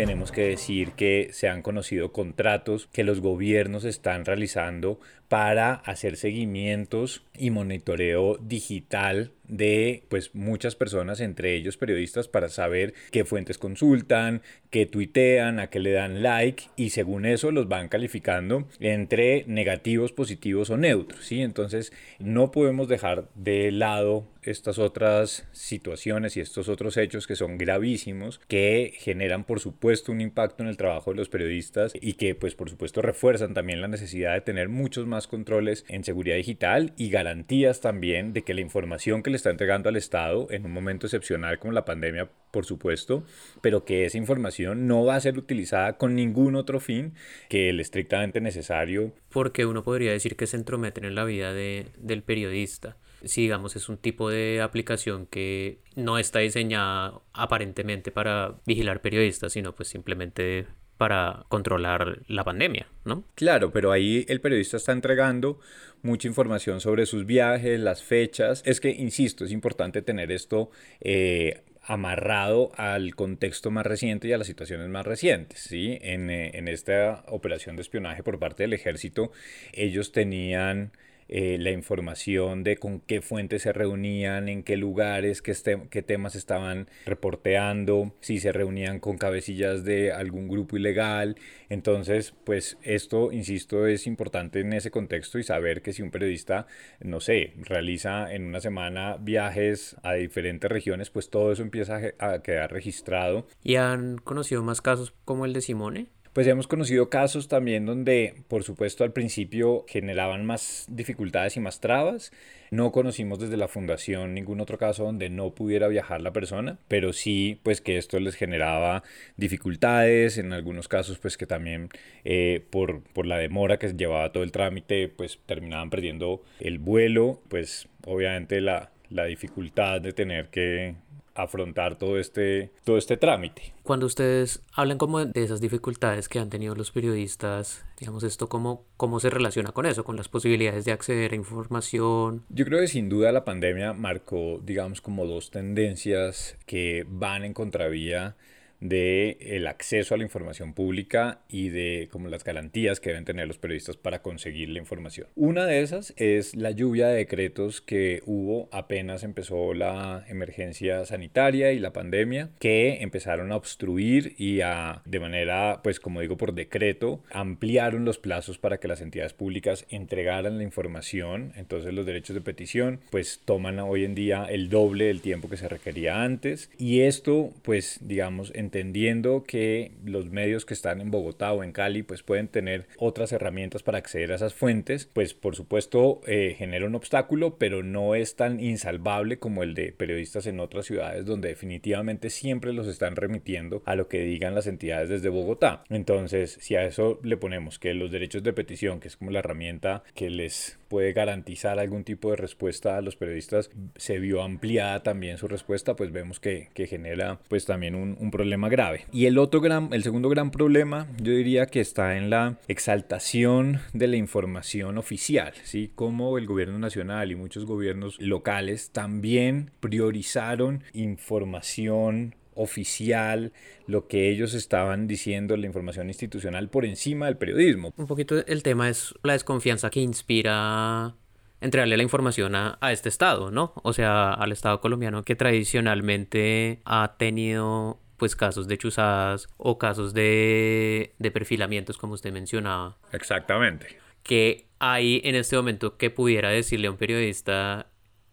tenemos 0.00 0.32
que 0.32 0.46
decir 0.46 0.92
que 0.92 1.28
se 1.32 1.50
han 1.50 1.60
conocido 1.60 2.10
contratos 2.10 2.88
que 2.90 3.04
los 3.04 3.20
gobiernos 3.20 3.84
están 3.84 4.24
realizando 4.24 4.98
para 5.28 5.74
hacer 5.74 6.16
seguimientos 6.16 7.22
y 7.40 7.50
monitoreo 7.50 8.36
digital 8.36 9.32
de 9.50 10.04
pues 10.08 10.34
muchas 10.34 10.76
personas, 10.76 11.20
entre 11.20 11.54
ellos 11.54 11.76
periodistas, 11.76 12.28
para 12.28 12.48
saber 12.48 12.94
qué 13.10 13.24
fuentes 13.24 13.58
consultan, 13.58 14.42
qué 14.70 14.86
tuitean, 14.86 15.58
a 15.58 15.68
qué 15.68 15.80
le 15.80 15.90
dan 15.90 16.22
like 16.22 16.64
y 16.76 16.90
según 16.90 17.26
eso 17.26 17.50
los 17.50 17.68
van 17.68 17.88
calificando 17.88 18.68
entre 18.78 19.44
negativos, 19.46 20.12
positivos 20.12 20.70
o 20.70 20.76
neutros, 20.76 21.26
¿sí? 21.26 21.42
Entonces 21.42 21.92
no 22.18 22.52
podemos 22.52 22.88
dejar 22.88 23.28
de 23.34 23.72
lado 23.72 24.28
estas 24.42 24.78
otras 24.78 25.46
situaciones 25.52 26.36
y 26.36 26.40
estos 26.40 26.68
otros 26.68 26.96
hechos 26.96 27.26
que 27.26 27.36
son 27.36 27.58
gravísimos, 27.58 28.40
que 28.48 28.94
generan 28.96 29.44
por 29.44 29.60
supuesto 29.60 30.12
un 30.12 30.20
impacto 30.20 30.62
en 30.62 30.68
el 30.68 30.76
trabajo 30.76 31.10
de 31.10 31.16
los 31.16 31.28
periodistas 31.28 31.92
y 32.00 32.14
que 32.14 32.34
pues 32.34 32.54
por 32.54 32.70
supuesto 32.70 33.02
refuerzan 33.02 33.52
también 33.52 33.80
la 33.80 33.88
necesidad 33.88 34.34
de 34.34 34.40
tener 34.40 34.68
muchos 34.68 35.06
más 35.06 35.26
controles 35.26 35.84
en 35.88 36.04
seguridad 36.04 36.36
digital 36.36 36.92
y 36.96 37.10
garantías 37.30 37.80
también 37.80 38.32
de 38.32 38.42
que 38.42 38.54
la 38.54 38.60
información 38.60 39.22
que 39.22 39.30
le 39.30 39.36
está 39.36 39.50
entregando 39.50 39.88
al 39.88 39.96
Estado 39.96 40.48
en 40.50 40.66
un 40.66 40.72
momento 40.72 41.06
excepcional 41.06 41.60
como 41.60 41.72
la 41.72 41.84
pandemia, 41.84 42.28
por 42.50 42.64
supuesto, 42.64 43.22
pero 43.60 43.84
que 43.84 44.04
esa 44.04 44.18
información 44.18 44.88
no 44.88 45.04
va 45.04 45.14
a 45.14 45.20
ser 45.20 45.38
utilizada 45.38 45.96
con 45.96 46.16
ningún 46.16 46.56
otro 46.56 46.80
fin 46.80 47.14
que 47.48 47.68
el 47.68 47.78
estrictamente 47.78 48.40
necesario. 48.40 49.12
Porque 49.30 49.64
uno 49.64 49.84
podría 49.84 50.10
decir 50.10 50.34
que 50.34 50.48
se 50.48 50.56
entrometen 50.56 51.04
en 51.04 51.14
la 51.14 51.24
vida 51.24 51.52
de, 51.52 51.86
del 51.98 52.22
periodista 52.22 52.96
si 53.22 53.42
digamos 53.42 53.76
es 53.76 53.90
un 53.90 53.98
tipo 53.98 54.30
de 54.30 54.62
aplicación 54.62 55.26
que 55.26 55.82
no 55.94 56.16
está 56.16 56.38
diseñada 56.38 57.20
aparentemente 57.34 58.10
para 58.10 58.56
vigilar 58.64 59.02
periodistas, 59.02 59.52
sino 59.52 59.74
pues 59.74 59.90
simplemente 59.90 60.66
para 61.00 61.46
controlar 61.48 62.18
la 62.28 62.44
pandemia, 62.44 62.86
¿no? 63.06 63.24
Claro, 63.34 63.72
pero 63.72 63.90
ahí 63.90 64.26
el 64.28 64.42
periodista 64.42 64.76
está 64.76 64.92
entregando 64.92 65.58
mucha 66.02 66.28
información 66.28 66.82
sobre 66.82 67.06
sus 67.06 67.24
viajes, 67.24 67.80
las 67.80 68.02
fechas. 68.02 68.62
Es 68.66 68.80
que, 68.82 68.90
insisto, 68.90 69.46
es 69.46 69.50
importante 69.50 70.02
tener 70.02 70.30
esto 70.30 70.70
eh, 71.00 71.62
amarrado 71.82 72.72
al 72.74 73.14
contexto 73.14 73.70
más 73.70 73.86
reciente 73.86 74.28
y 74.28 74.34
a 74.34 74.36
las 74.36 74.46
situaciones 74.46 74.90
más 74.90 75.06
recientes. 75.06 75.60
¿sí? 75.60 75.96
En, 76.02 76.28
eh, 76.28 76.50
en 76.52 76.68
esta 76.68 77.24
operación 77.28 77.76
de 77.76 77.82
espionaje 77.82 78.22
por 78.22 78.38
parte 78.38 78.64
del 78.64 78.74
ejército, 78.74 79.32
ellos 79.72 80.12
tenían 80.12 80.92
eh, 81.32 81.58
la 81.60 81.70
información 81.70 82.64
de 82.64 82.76
con 82.76 82.98
qué 82.98 83.22
fuentes 83.22 83.62
se 83.62 83.72
reunían, 83.72 84.48
en 84.48 84.64
qué 84.64 84.76
lugares, 84.76 85.42
qué, 85.42 85.54
qué 85.88 86.02
temas 86.02 86.34
estaban 86.34 86.88
reporteando, 87.06 88.16
si 88.18 88.40
se 88.40 88.50
reunían 88.50 88.98
con 88.98 89.16
cabecillas 89.16 89.84
de 89.84 90.10
algún 90.10 90.48
grupo 90.48 90.76
ilegal. 90.76 91.36
Entonces, 91.68 92.34
pues 92.44 92.78
esto, 92.82 93.30
insisto, 93.30 93.86
es 93.86 94.08
importante 94.08 94.58
en 94.58 94.72
ese 94.72 94.90
contexto 94.90 95.38
y 95.38 95.44
saber 95.44 95.82
que 95.82 95.92
si 95.92 96.02
un 96.02 96.10
periodista, 96.10 96.66
no 96.98 97.20
sé, 97.20 97.54
realiza 97.58 98.32
en 98.32 98.46
una 98.46 98.60
semana 98.60 99.16
viajes 99.16 99.94
a 100.02 100.14
diferentes 100.14 100.68
regiones, 100.68 101.10
pues 101.10 101.30
todo 101.30 101.52
eso 101.52 101.62
empieza 101.62 102.00
a 102.18 102.42
quedar 102.42 102.72
registrado. 102.72 103.46
¿Y 103.62 103.76
han 103.76 104.18
conocido 104.18 104.64
más 104.64 104.80
casos 104.80 105.14
como 105.24 105.44
el 105.44 105.52
de 105.52 105.60
Simone? 105.60 106.08
Pues 106.32 106.46
hemos 106.46 106.68
conocido 106.68 107.10
casos 107.10 107.48
también 107.48 107.86
donde, 107.86 108.34
por 108.46 108.62
supuesto, 108.62 109.02
al 109.02 109.12
principio 109.12 109.84
generaban 109.88 110.46
más 110.46 110.86
dificultades 110.88 111.56
y 111.56 111.60
más 111.60 111.80
trabas. 111.80 112.30
No 112.70 112.92
conocimos 112.92 113.40
desde 113.40 113.56
la 113.56 113.66
fundación 113.66 114.32
ningún 114.32 114.60
otro 114.60 114.78
caso 114.78 115.02
donde 115.02 115.28
no 115.28 115.50
pudiera 115.56 115.88
viajar 115.88 116.20
la 116.20 116.32
persona, 116.32 116.78
pero 116.86 117.12
sí, 117.12 117.58
pues 117.64 117.80
que 117.80 117.98
esto 117.98 118.20
les 118.20 118.36
generaba 118.36 119.02
dificultades, 119.36 120.38
en 120.38 120.52
algunos 120.52 120.86
casos, 120.86 121.18
pues 121.18 121.36
que 121.36 121.46
también 121.46 121.88
eh, 122.24 122.64
por, 122.70 123.02
por 123.02 123.26
la 123.26 123.36
demora 123.36 123.80
que 123.80 123.92
llevaba 123.92 124.30
todo 124.30 124.44
el 124.44 124.52
trámite, 124.52 125.08
pues 125.08 125.40
terminaban 125.46 125.90
perdiendo 125.90 126.44
el 126.60 126.78
vuelo, 126.78 127.42
pues 127.48 127.88
obviamente 128.06 128.60
la, 128.60 128.92
la 129.08 129.24
dificultad 129.24 130.00
de 130.00 130.12
tener 130.12 130.48
que 130.48 130.94
afrontar 131.42 131.98
todo 131.98 132.18
este, 132.18 132.70
todo 132.84 132.98
este 132.98 133.16
trámite. 133.16 133.72
Cuando 133.82 134.06
ustedes 134.06 134.62
hablan 134.72 134.98
como 134.98 135.24
de 135.24 135.42
esas 135.42 135.60
dificultades 135.60 136.28
que 136.28 136.38
han 136.38 136.50
tenido 136.50 136.74
los 136.74 136.90
periodistas, 136.90 137.84
digamos 137.98 138.22
esto, 138.22 138.48
¿cómo, 138.48 138.84
¿cómo 138.96 139.20
se 139.20 139.30
relaciona 139.30 139.72
con 139.72 139.86
eso, 139.86 140.04
con 140.04 140.16
las 140.16 140.28
posibilidades 140.28 140.84
de 140.84 140.92
acceder 140.92 141.32
a 141.32 141.36
información? 141.36 142.44
Yo 142.48 142.64
creo 142.64 142.80
que 142.80 142.88
sin 142.88 143.08
duda 143.08 143.32
la 143.32 143.44
pandemia 143.44 143.92
marcó, 143.92 144.60
digamos, 144.62 145.00
como 145.00 145.26
dos 145.26 145.50
tendencias 145.50 146.56
que 146.66 147.06
van 147.08 147.44
en 147.44 147.54
contravía 147.54 148.36
de 148.80 149.36
el 149.40 149.66
acceso 149.66 150.14
a 150.14 150.18
la 150.18 150.24
información 150.24 150.72
pública 150.72 151.40
y 151.48 151.68
de 151.68 152.08
como 152.10 152.28
las 152.28 152.44
garantías 152.44 153.00
que 153.00 153.10
deben 153.10 153.24
tener 153.24 153.46
los 153.46 153.58
periodistas 153.58 153.96
para 153.96 154.22
conseguir 154.22 154.70
la 154.70 154.78
información. 154.78 155.28
Una 155.36 155.66
de 155.66 155.82
esas 155.82 156.14
es 156.16 156.56
la 156.56 156.70
lluvia 156.70 157.08
de 157.08 157.16
decretos 157.16 157.80
que 157.80 158.22
hubo 158.26 158.68
apenas 158.72 159.22
empezó 159.22 159.74
la 159.74 160.24
emergencia 160.28 161.04
sanitaria 161.04 161.72
y 161.72 161.78
la 161.78 161.92
pandemia 161.92 162.50
que 162.58 163.02
empezaron 163.02 163.52
a 163.52 163.56
obstruir 163.56 164.34
y 164.38 164.62
a 164.62 165.02
de 165.04 165.20
manera 165.20 165.80
pues 165.82 166.00
como 166.00 166.20
digo 166.20 166.36
por 166.36 166.54
decreto 166.54 167.22
ampliaron 167.32 168.04
los 168.04 168.18
plazos 168.18 168.58
para 168.58 168.78
que 168.78 168.88
las 168.88 169.00
entidades 169.00 169.34
públicas 169.34 169.86
entregaran 169.90 170.56
la 170.56 170.64
información. 170.64 171.52
Entonces 171.56 171.92
los 171.92 172.06
derechos 172.06 172.34
de 172.34 172.40
petición 172.40 173.00
pues 173.10 173.40
toman 173.44 173.78
hoy 173.78 174.04
en 174.04 174.14
día 174.14 174.46
el 174.48 174.70
doble 174.70 175.06
del 175.06 175.20
tiempo 175.20 175.48
que 175.50 175.56
se 175.56 175.68
requería 175.68 176.22
antes 176.22 176.70
y 176.78 177.00
esto 177.00 177.52
pues 177.62 177.98
digamos 178.00 178.52
entendiendo 178.70 179.42
que 179.42 179.90
los 180.04 180.30
medios 180.30 180.64
que 180.64 180.74
están 180.74 181.00
en 181.00 181.10
Bogotá 181.10 181.52
o 181.52 181.64
en 181.64 181.72
Cali 181.72 182.04
pues 182.04 182.22
pueden 182.22 182.46
tener 182.46 182.86
otras 182.98 183.32
herramientas 183.32 183.82
para 183.82 183.98
acceder 183.98 184.30
a 184.30 184.36
esas 184.36 184.54
fuentes, 184.54 185.10
pues 185.12 185.34
por 185.34 185.56
supuesto 185.56 186.20
eh, 186.28 186.54
genera 186.56 186.86
un 186.86 186.94
obstáculo, 186.94 187.58
pero 187.58 187.82
no 187.82 188.14
es 188.14 188.36
tan 188.36 188.60
insalvable 188.60 189.40
como 189.40 189.64
el 189.64 189.74
de 189.74 189.90
periodistas 189.90 190.46
en 190.46 190.60
otras 190.60 190.86
ciudades 190.86 191.26
donde 191.26 191.48
definitivamente 191.48 192.30
siempre 192.30 192.72
los 192.72 192.86
están 192.86 193.16
remitiendo 193.16 193.82
a 193.86 193.96
lo 193.96 194.06
que 194.06 194.20
digan 194.20 194.54
las 194.54 194.68
entidades 194.68 195.08
desde 195.08 195.30
Bogotá. 195.30 195.82
Entonces, 195.88 196.56
si 196.60 196.76
a 196.76 196.84
eso 196.84 197.18
le 197.24 197.36
ponemos 197.36 197.80
que 197.80 197.92
los 197.94 198.12
derechos 198.12 198.44
de 198.44 198.52
petición, 198.52 199.00
que 199.00 199.08
es 199.08 199.16
como 199.16 199.32
la 199.32 199.40
herramienta 199.40 200.04
que 200.14 200.30
les 200.30 200.79
puede 200.90 201.12
garantizar 201.12 201.78
algún 201.78 202.02
tipo 202.02 202.30
de 202.30 202.36
respuesta 202.36 202.96
a 202.96 203.00
los 203.00 203.14
periodistas, 203.14 203.70
se 203.94 204.18
vio 204.18 204.42
ampliada 204.42 205.04
también 205.04 205.38
su 205.38 205.46
respuesta, 205.46 205.94
pues 205.94 206.10
vemos 206.10 206.40
que, 206.40 206.68
que 206.74 206.88
genera 206.88 207.38
pues 207.48 207.64
también 207.64 207.94
un, 207.94 208.16
un 208.18 208.30
problema 208.32 208.68
grave. 208.68 209.06
Y 209.12 209.26
el 209.26 209.38
otro 209.38 209.60
gran, 209.60 209.90
el 209.92 210.02
segundo 210.02 210.28
gran 210.28 210.50
problema, 210.50 211.06
yo 211.22 211.32
diría 211.32 211.66
que 211.66 211.80
está 211.80 212.16
en 212.16 212.28
la 212.28 212.58
exaltación 212.66 213.78
de 213.92 214.08
la 214.08 214.16
información 214.16 214.98
oficial, 214.98 215.52
¿sí? 215.62 215.92
Como 215.94 216.36
el 216.38 216.46
gobierno 216.46 216.78
nacional 216.80 217.30
y 217.30 217.36
muchos 217.36 217.66
gobiernos 217.66 218.20
locales 218.20 218.90
también 218.90 219.70
priorizaron 219.78 220.82
información 220.92 222.34
oficial, 222.60 223.52
lo 223.86 224.06
que 224.06 224.30
ellos 224.30 224.54
estaban 224.54 225.06
diciendo, 225.06 225.56
la 225.56 225.66
información 225.66 226.08
institucional 226.08 226.68
por 226.68 226.84
encima 226.84 227.26
del 227.26 227.36
periodismo. 227.36 227.92
Un 227.96 228.06
poquito 228.06 228.44
el 228.46 228.62
tema 228.62 228.88
es 228.88 229.14
la 229.22 229.32
desconfianza 229.32 229.90
que 229.90 230.00
inspira 230.00 231.14
entregarle 231.60 231.96
la 231.96 232.02
información 232.02 232.54
a, 232.54 232.78
a, 232.80 232.92
este 232.92 233.08
Estado, 233.08 233.50
¿no? 233.50 233.72
O 233.82 233.92
sea, 233.92 234.32
al 234.32 234.52
Estado 234.52 234.80
colombiano 234.80 235.22
que 235.22 235.36
tradicionalmente 235.36 236.80
ha 236.84 237.16
tenido 237.18 238.00
pues 238.16 238.36
casos 238.36 238.68
de 238.68 238.76
chuzadas 238.76 239.48
o 239.56 239.78
casos 239.78 240.12
de, 240.12 241.14
de 241.18 241.30
perfilamientos 241.30 241.96
como 241.96 242.14
usted 242.14 242.32
mencionaba. 242.32 242.98
Exactamente. 243.12 243.98
Que 244.22 244.66
hay 244.78 245.20
en 245.24 245.34
este 245.34 245.56
momento 245.56 245.96
que 245.96 246.10
pudiera 246.10 246.50
decirle 246.50 246.88
a 246.88 246.90
un 246.90 246.98
periodista 246.98 247.89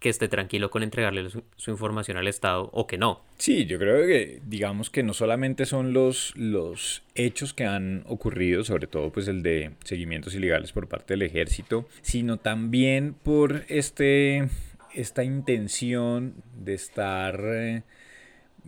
que 0.08 0.12
esté 0.12 0.30
tranquilo 0.30 0.70
con 0.70 0.84
entregarle 0.84 1.30
su, 1.30 1.44
información 1.70 2.16
al 2.16 2.30
Estado 2.30 2.70
o 2.72 2.88
que 2.88 2.98
no. 2.98 3.26
Sí, 3.38 3.66
yo 3.66 3.78
creo 3.78 4.08
que 4.08 4.40
digamos 4.46 4.90
que 4.90 5.04
no 5.04 5.14
solamente 5.14 5.66
son 5.66 5.92
los, 5.92 6.34
los 6.38 7.04
hechos 7.14 7.54
que 7.54 7.66
han 7.66 8.06
ocurrido, 8.08 8.64
sobre 8.64 8.88
todo 8.88 9.12
pues 9.12 9.28
el 9.28 9.44
de 9.44 9.72
seguimientos 9.84 10.34
ilegales 10.34 10.72
por 10.72 10.88
parte 10.88 11.16
del 11.16 11.24
ejército, 11.24 11.90
sino 12.02 12.38
también 12.38 13.16
por 13.22 13.66
este, 13.68 14.48
esta 14.96 15.26
intención 15.26 16.36
de 16.56 16.74
estar... 16.74 17.38
Eh, 17.44 17.84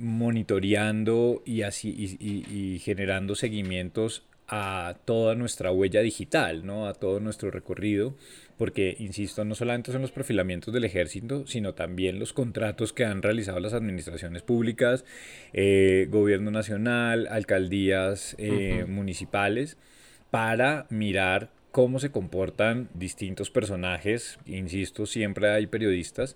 monitoreando 0.02 1.44
y, 1.46 1.64
así, 1.64 1.90
y, 1.90 2.80
generando 2.80 3.36
seguimientos 3.36 4.24
a 4.50 4.96
toda 5.06 5.36
nuestra 5.36 5.72
huella 5.72 6.02
digital, 6.02 6.66
¿no? 6.66 6.88
a 6.88 6.94
todo 6.96 7.20
nuestro 7.20 7.52
recorrido, 7.52 8.16
porque, 8.58 8.96
insisto, 9.00 9.46
no 9.46 9.54
solamente 9.56 9.92
son 9.92 10.02
los 10.02 10.12
perfilamientos 10.12 10.74
del 10.74 10.84
ejército, 10.84 11.46
sino 11.46 11.76
también 11.76 12.20
los 12.20 12.34
contratos 12.34 12.92
que 12.92 13.06
han 13.06 13.22
realizado 13.22 13.60
las 13.60 13.74
administraciones 13.74 14.42
públicas, 14.42 15.06
eh, 15.54 16.08
gobierno 16.10 16.50
nacional, 16.50 17.28
alcaldías 17.28 18.36
eh, 18.40 18.86
municipales, 18.88 19.78
para 20.32 20.88
mirar 20.90 21.52
cómo 21.72 22.00
se 22.00 22.12
comportan 22.12 22.90
distintos 22.96 23.52
personajes, 23.52 24.40
insisto, 24.48 25.06
siempre 25.06 25.52
hay 25.52 25.68
periodistas, 25.68 26.36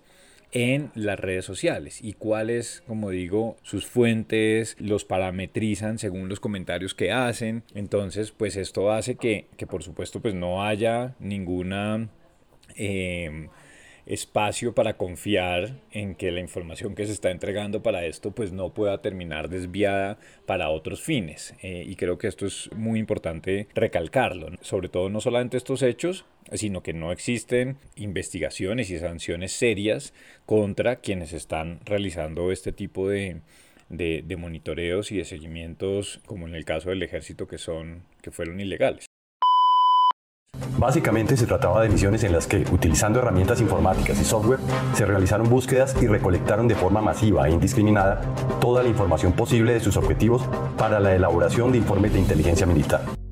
en 0.54 0.92
las 0.94 1.18
redes 1.18 1.44
sociales 1.44 1.98
y 2.00 2.14
cuáles, 2.14 2.82
como 2.86 3.10
digo, 3.10 3.56
sus 3.62 3.86
fuentes 3.86 4.76
los 4.78 5.04
parametrizan 5.04 5.98
según 5.98 6.28
los 6.28 6.40
comentarios 6.40 6.94
que 6.94 7.12
hacen. 7.12 7.64
Entonces, 7.74 8.30
pues 8.30 8.56
esto 8.56 8.92
hace 8.92 9.16
que, 9.16 9.48
que 9.56 9.66
por 9.66 9.82
supuesto, 9.82 10.20
pues 10.20 10.34
no 10.34 10.64
haya 10.64 11.14
ninguna... 11.18 12.08
Eh, 12.76 13.48
espacio 14.06 14.74
para 14.74 14.96
confiar 14.96 15.80
en 15.90 16.14
que 16.14 16.30
la 16.30 16.40
información 16.40 16.94
que 16.94 17.06
se 17.06 17.12
está 17.12 17.30
entregando 17.30 17.82
para 17.82 18.04
esto 18.04 18.32
pues 18.32 18.52
no 18.52 18.74
pueda 18.74 19.00
terminar 19.00 19.48
desviada 19.48 20.18
para 20.46 20.70
otros 20.70 21.02
fines. 21.02 21.54
Eh, 21.62 21.84
y 21.86 21.96
creo 21.96 22.18
que 22.18 22.28
esto 22.28 22.46
es 22.46 22.70
muy 22.76 22.98
importante 22.98 23.68
recalcarlo, 23.74 24.48
sobre 24.60 24.88
todo 24.88 25.08
no 25.08 25.20
solamente 25.20 25.56
estos 25.56 25.82
hechos, 25.82 26.24
sino 26.52 26.82
que 26.82 26.92
no 26.92 27.12
existen 27.12 27.78
investigaciones 27.96 28.90
y 28.90 28.98
sanciones 28.98 29.52
serias 29.52 30.12
contra 30.46 30.96
quienes 30.96 31.32
están 31.32 31.80
realizando 31.84 32.52
este 32.52 32.72
tipo 32.72 33.08
de, 33.08 33.40
de, 33.88 34.22
de 34.26 34.36
monitoreos 34.36 35.10
y 35.12 35.18
de 35.18 35.24
seguimientos, 35.24 36.20
como 36.26 36.46
en 36.46 36.54
el 36.54 36.64
caso 36.64 36.90
del 36.90 37.02
ejército, 37.02 37.46
que, 37.46 37.58
son, 37.58 38.02
que 38.22 38.30
fueron 38.30 38.60
ilegales. 38.60 39.06
Básicamente 40.84 41.34
se 41.38 41.46
trataba 41.46 41.80
de 41.80 41.88
misiones 41.88 42.24
en 42.24 42.32
las 42.32 42.46
que, 42.46 42.58
utilizando 42.70 43.18
herramientas 43.18 43.58
informáticas 43.58 44.20
y 44.20 44.24
software, 44.24 44.58
se 44.92 45.06
realizaron 45.06 45.48
búsquedas 45.48 45.96
y 46.02 46.06
recolectaron 46.06 46.68
de 46.68 46.74
forma 46.74 47.00
masiva 47.00 47.48
e 47.48 47.52
indiscriminada 47.52 48.20
toda 48.60 48.82
la 48.82 48.90
información 48.90 49.32
posible 49.32 49.72
de 49.72 49.80
sus 49.80 49.96
objetivos 49.96 50.42
para 50.76 51.00
la 51.00 51.14
elaboración 51.14 51.72
de 51.72 51.78
informes 51.78 52.12
de 52.12 52.18
inteligencia 52.18 52.66
militar. 52.66 53.23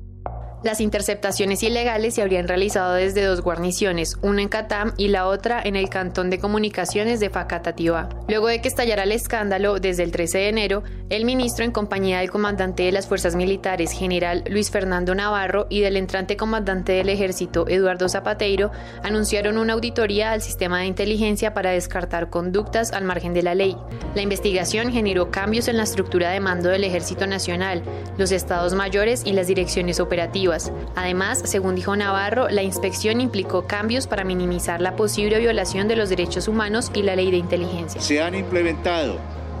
Las 0.63 0.79
interceptaciones 0.79 1.61
ilegales 1.61 2.15
se 2.15 2.21
habrían 2.21 2.47
realizado 2.47 2.93
desde 2.93 3.25
dos 3.25 3.41
guarniciones, 3.41 4.17
una 4.21 4.43
en 4.43 4.47
Catam 4.47 4.93
y 4.95 5.09
la 5.09 5.27
otra 5.27 5.61
en 5.61 5.75
el 5.75 5.89
cantón 5.89 6.29
de 6.29 6.39
comunicaciones 6.39 7.19
de 7.19 7.29
Facatativá. 7.29 8.07
Luego 8.29 8.47
de 8.47 8.61
que 8.61 8.69
estallara 8.69 9.03
el 9.03 9.11
escándalo, 9.11 9.79
desde 9.79 10.03
el 10.03 10.13
13 10.13 10.37
de 10.37 10.47
enero, 10.47 10.83
el 11.09 11.25
ministro, 11.25 11.65
en 11.65 11.73
compañía 11.73 12.19
del 12.19 12.31
comandante 12.31 12.83
de 12.83 12.93
las 12.93 13.07
fuerzas 13.07 13.35
militares, 13.35 13.91
general 13.91 14.45
Luis 14.49 14.71
Fernando 14.71 15.13
Navarro, 15.13 15.67
y 15.69 15.81
del 15.81 15.97
entrante 15.97 16.37
comandante 16.37 16.93
del 16.93 17.09
ejército, 17.09 17.67
Eduardo 17.67 18.07
Zapateiro, 18.07 18.71
anunciaron 19.03 19.57
una 19.57 19.73
auditoría 19.73 20.31
al 20.31 20.41
sistema 20.41 20.79
de 20.79 20.85
inteligencia 20.85 21.53
para 21.53 21.71
descartar 21.71 22.29
conductas 22.29 22.93
al 22.93 23.03
margen 23.03 23.33
de 23.33 23.43
la 23.43 23.53
ley. 23.53 23.75
La 24.15 24.21
investigación 24.21 24.93
generó 24.93 25.29
cambios 25.29 25.67
en 25.67 25.75
la 25.75 25.83
estructura 25.83 26.29
de 26.29 26.39
mando 26.39 26.69
del 26.69 26.85
Ejército 26.85 27.27
Nacional, 27.27 27.83
los 28.17 28.31
estados 28.31 28.73
mayores 28.75 29.23
y 29.25 29.33
las 29.33 29.47
direcciones 29.47 29.99
operativas 29.99 30.52
Además, 30.95 31.41
según 31.45 31.75
dijo 31.75 31.95
Navarro, 31.95 32.49
la 32.49 32.63
inspección 32.63 33.21
implicó 33.21 33.65
cambios 33.65 34.07
para 34.07 34.23
minimizar 34.23 34.81
la 34.81 34.95
posible 34.95 35.39
violación 35.39 35.87
de 35.87 35.95
los 35.95 36.09
derechos 36.09 36.47
humanos 36.47 36.91
y 36.93 37.01
la 37.03 37.15
ley 37.15 37.31
de 37.31 37.37
inteligencia. 37.37 38.01
Se 38.01 38.21
han 38.21 38.35
implementado 38.35 39.17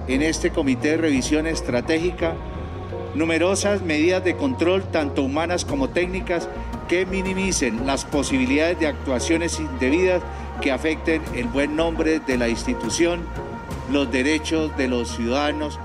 en 0.07 0.21
este 0.21 0.51
comité 0.51 0.89
de 0.89 0.97
revisión 0.97 1.47
estratégica 1.47 2.33
numerosas 3.15 3.81
medidas 3.81 4.23
de 4.23 4.35
control, 4.35 4.83
tanto 4.83 5.23
humanas 5.23 5.65
como 5.65 5.89
técnicas, 5.89 6.49
que 6.87 7.05
minimicen 7.05 7.85
las 7.85 8.05
posibilidades 8.05 8.79
de 8.79 8.87
actuaciones 8.87 9.59
indebidas 9.59 10.21
que 10.61 10.71
afecten 10.71 11.21
el 11.35 11.45
buen 11.45 11.75
nombre 11.75 12.19
de 12.19 12.37
la 12.37 12.49
institución, 12.49 13.21
los 13.91 14.11
derechos 14.11 14.75
de 14.77 14.87
los 14.87 15.15
ciudadanos 15.15 15.79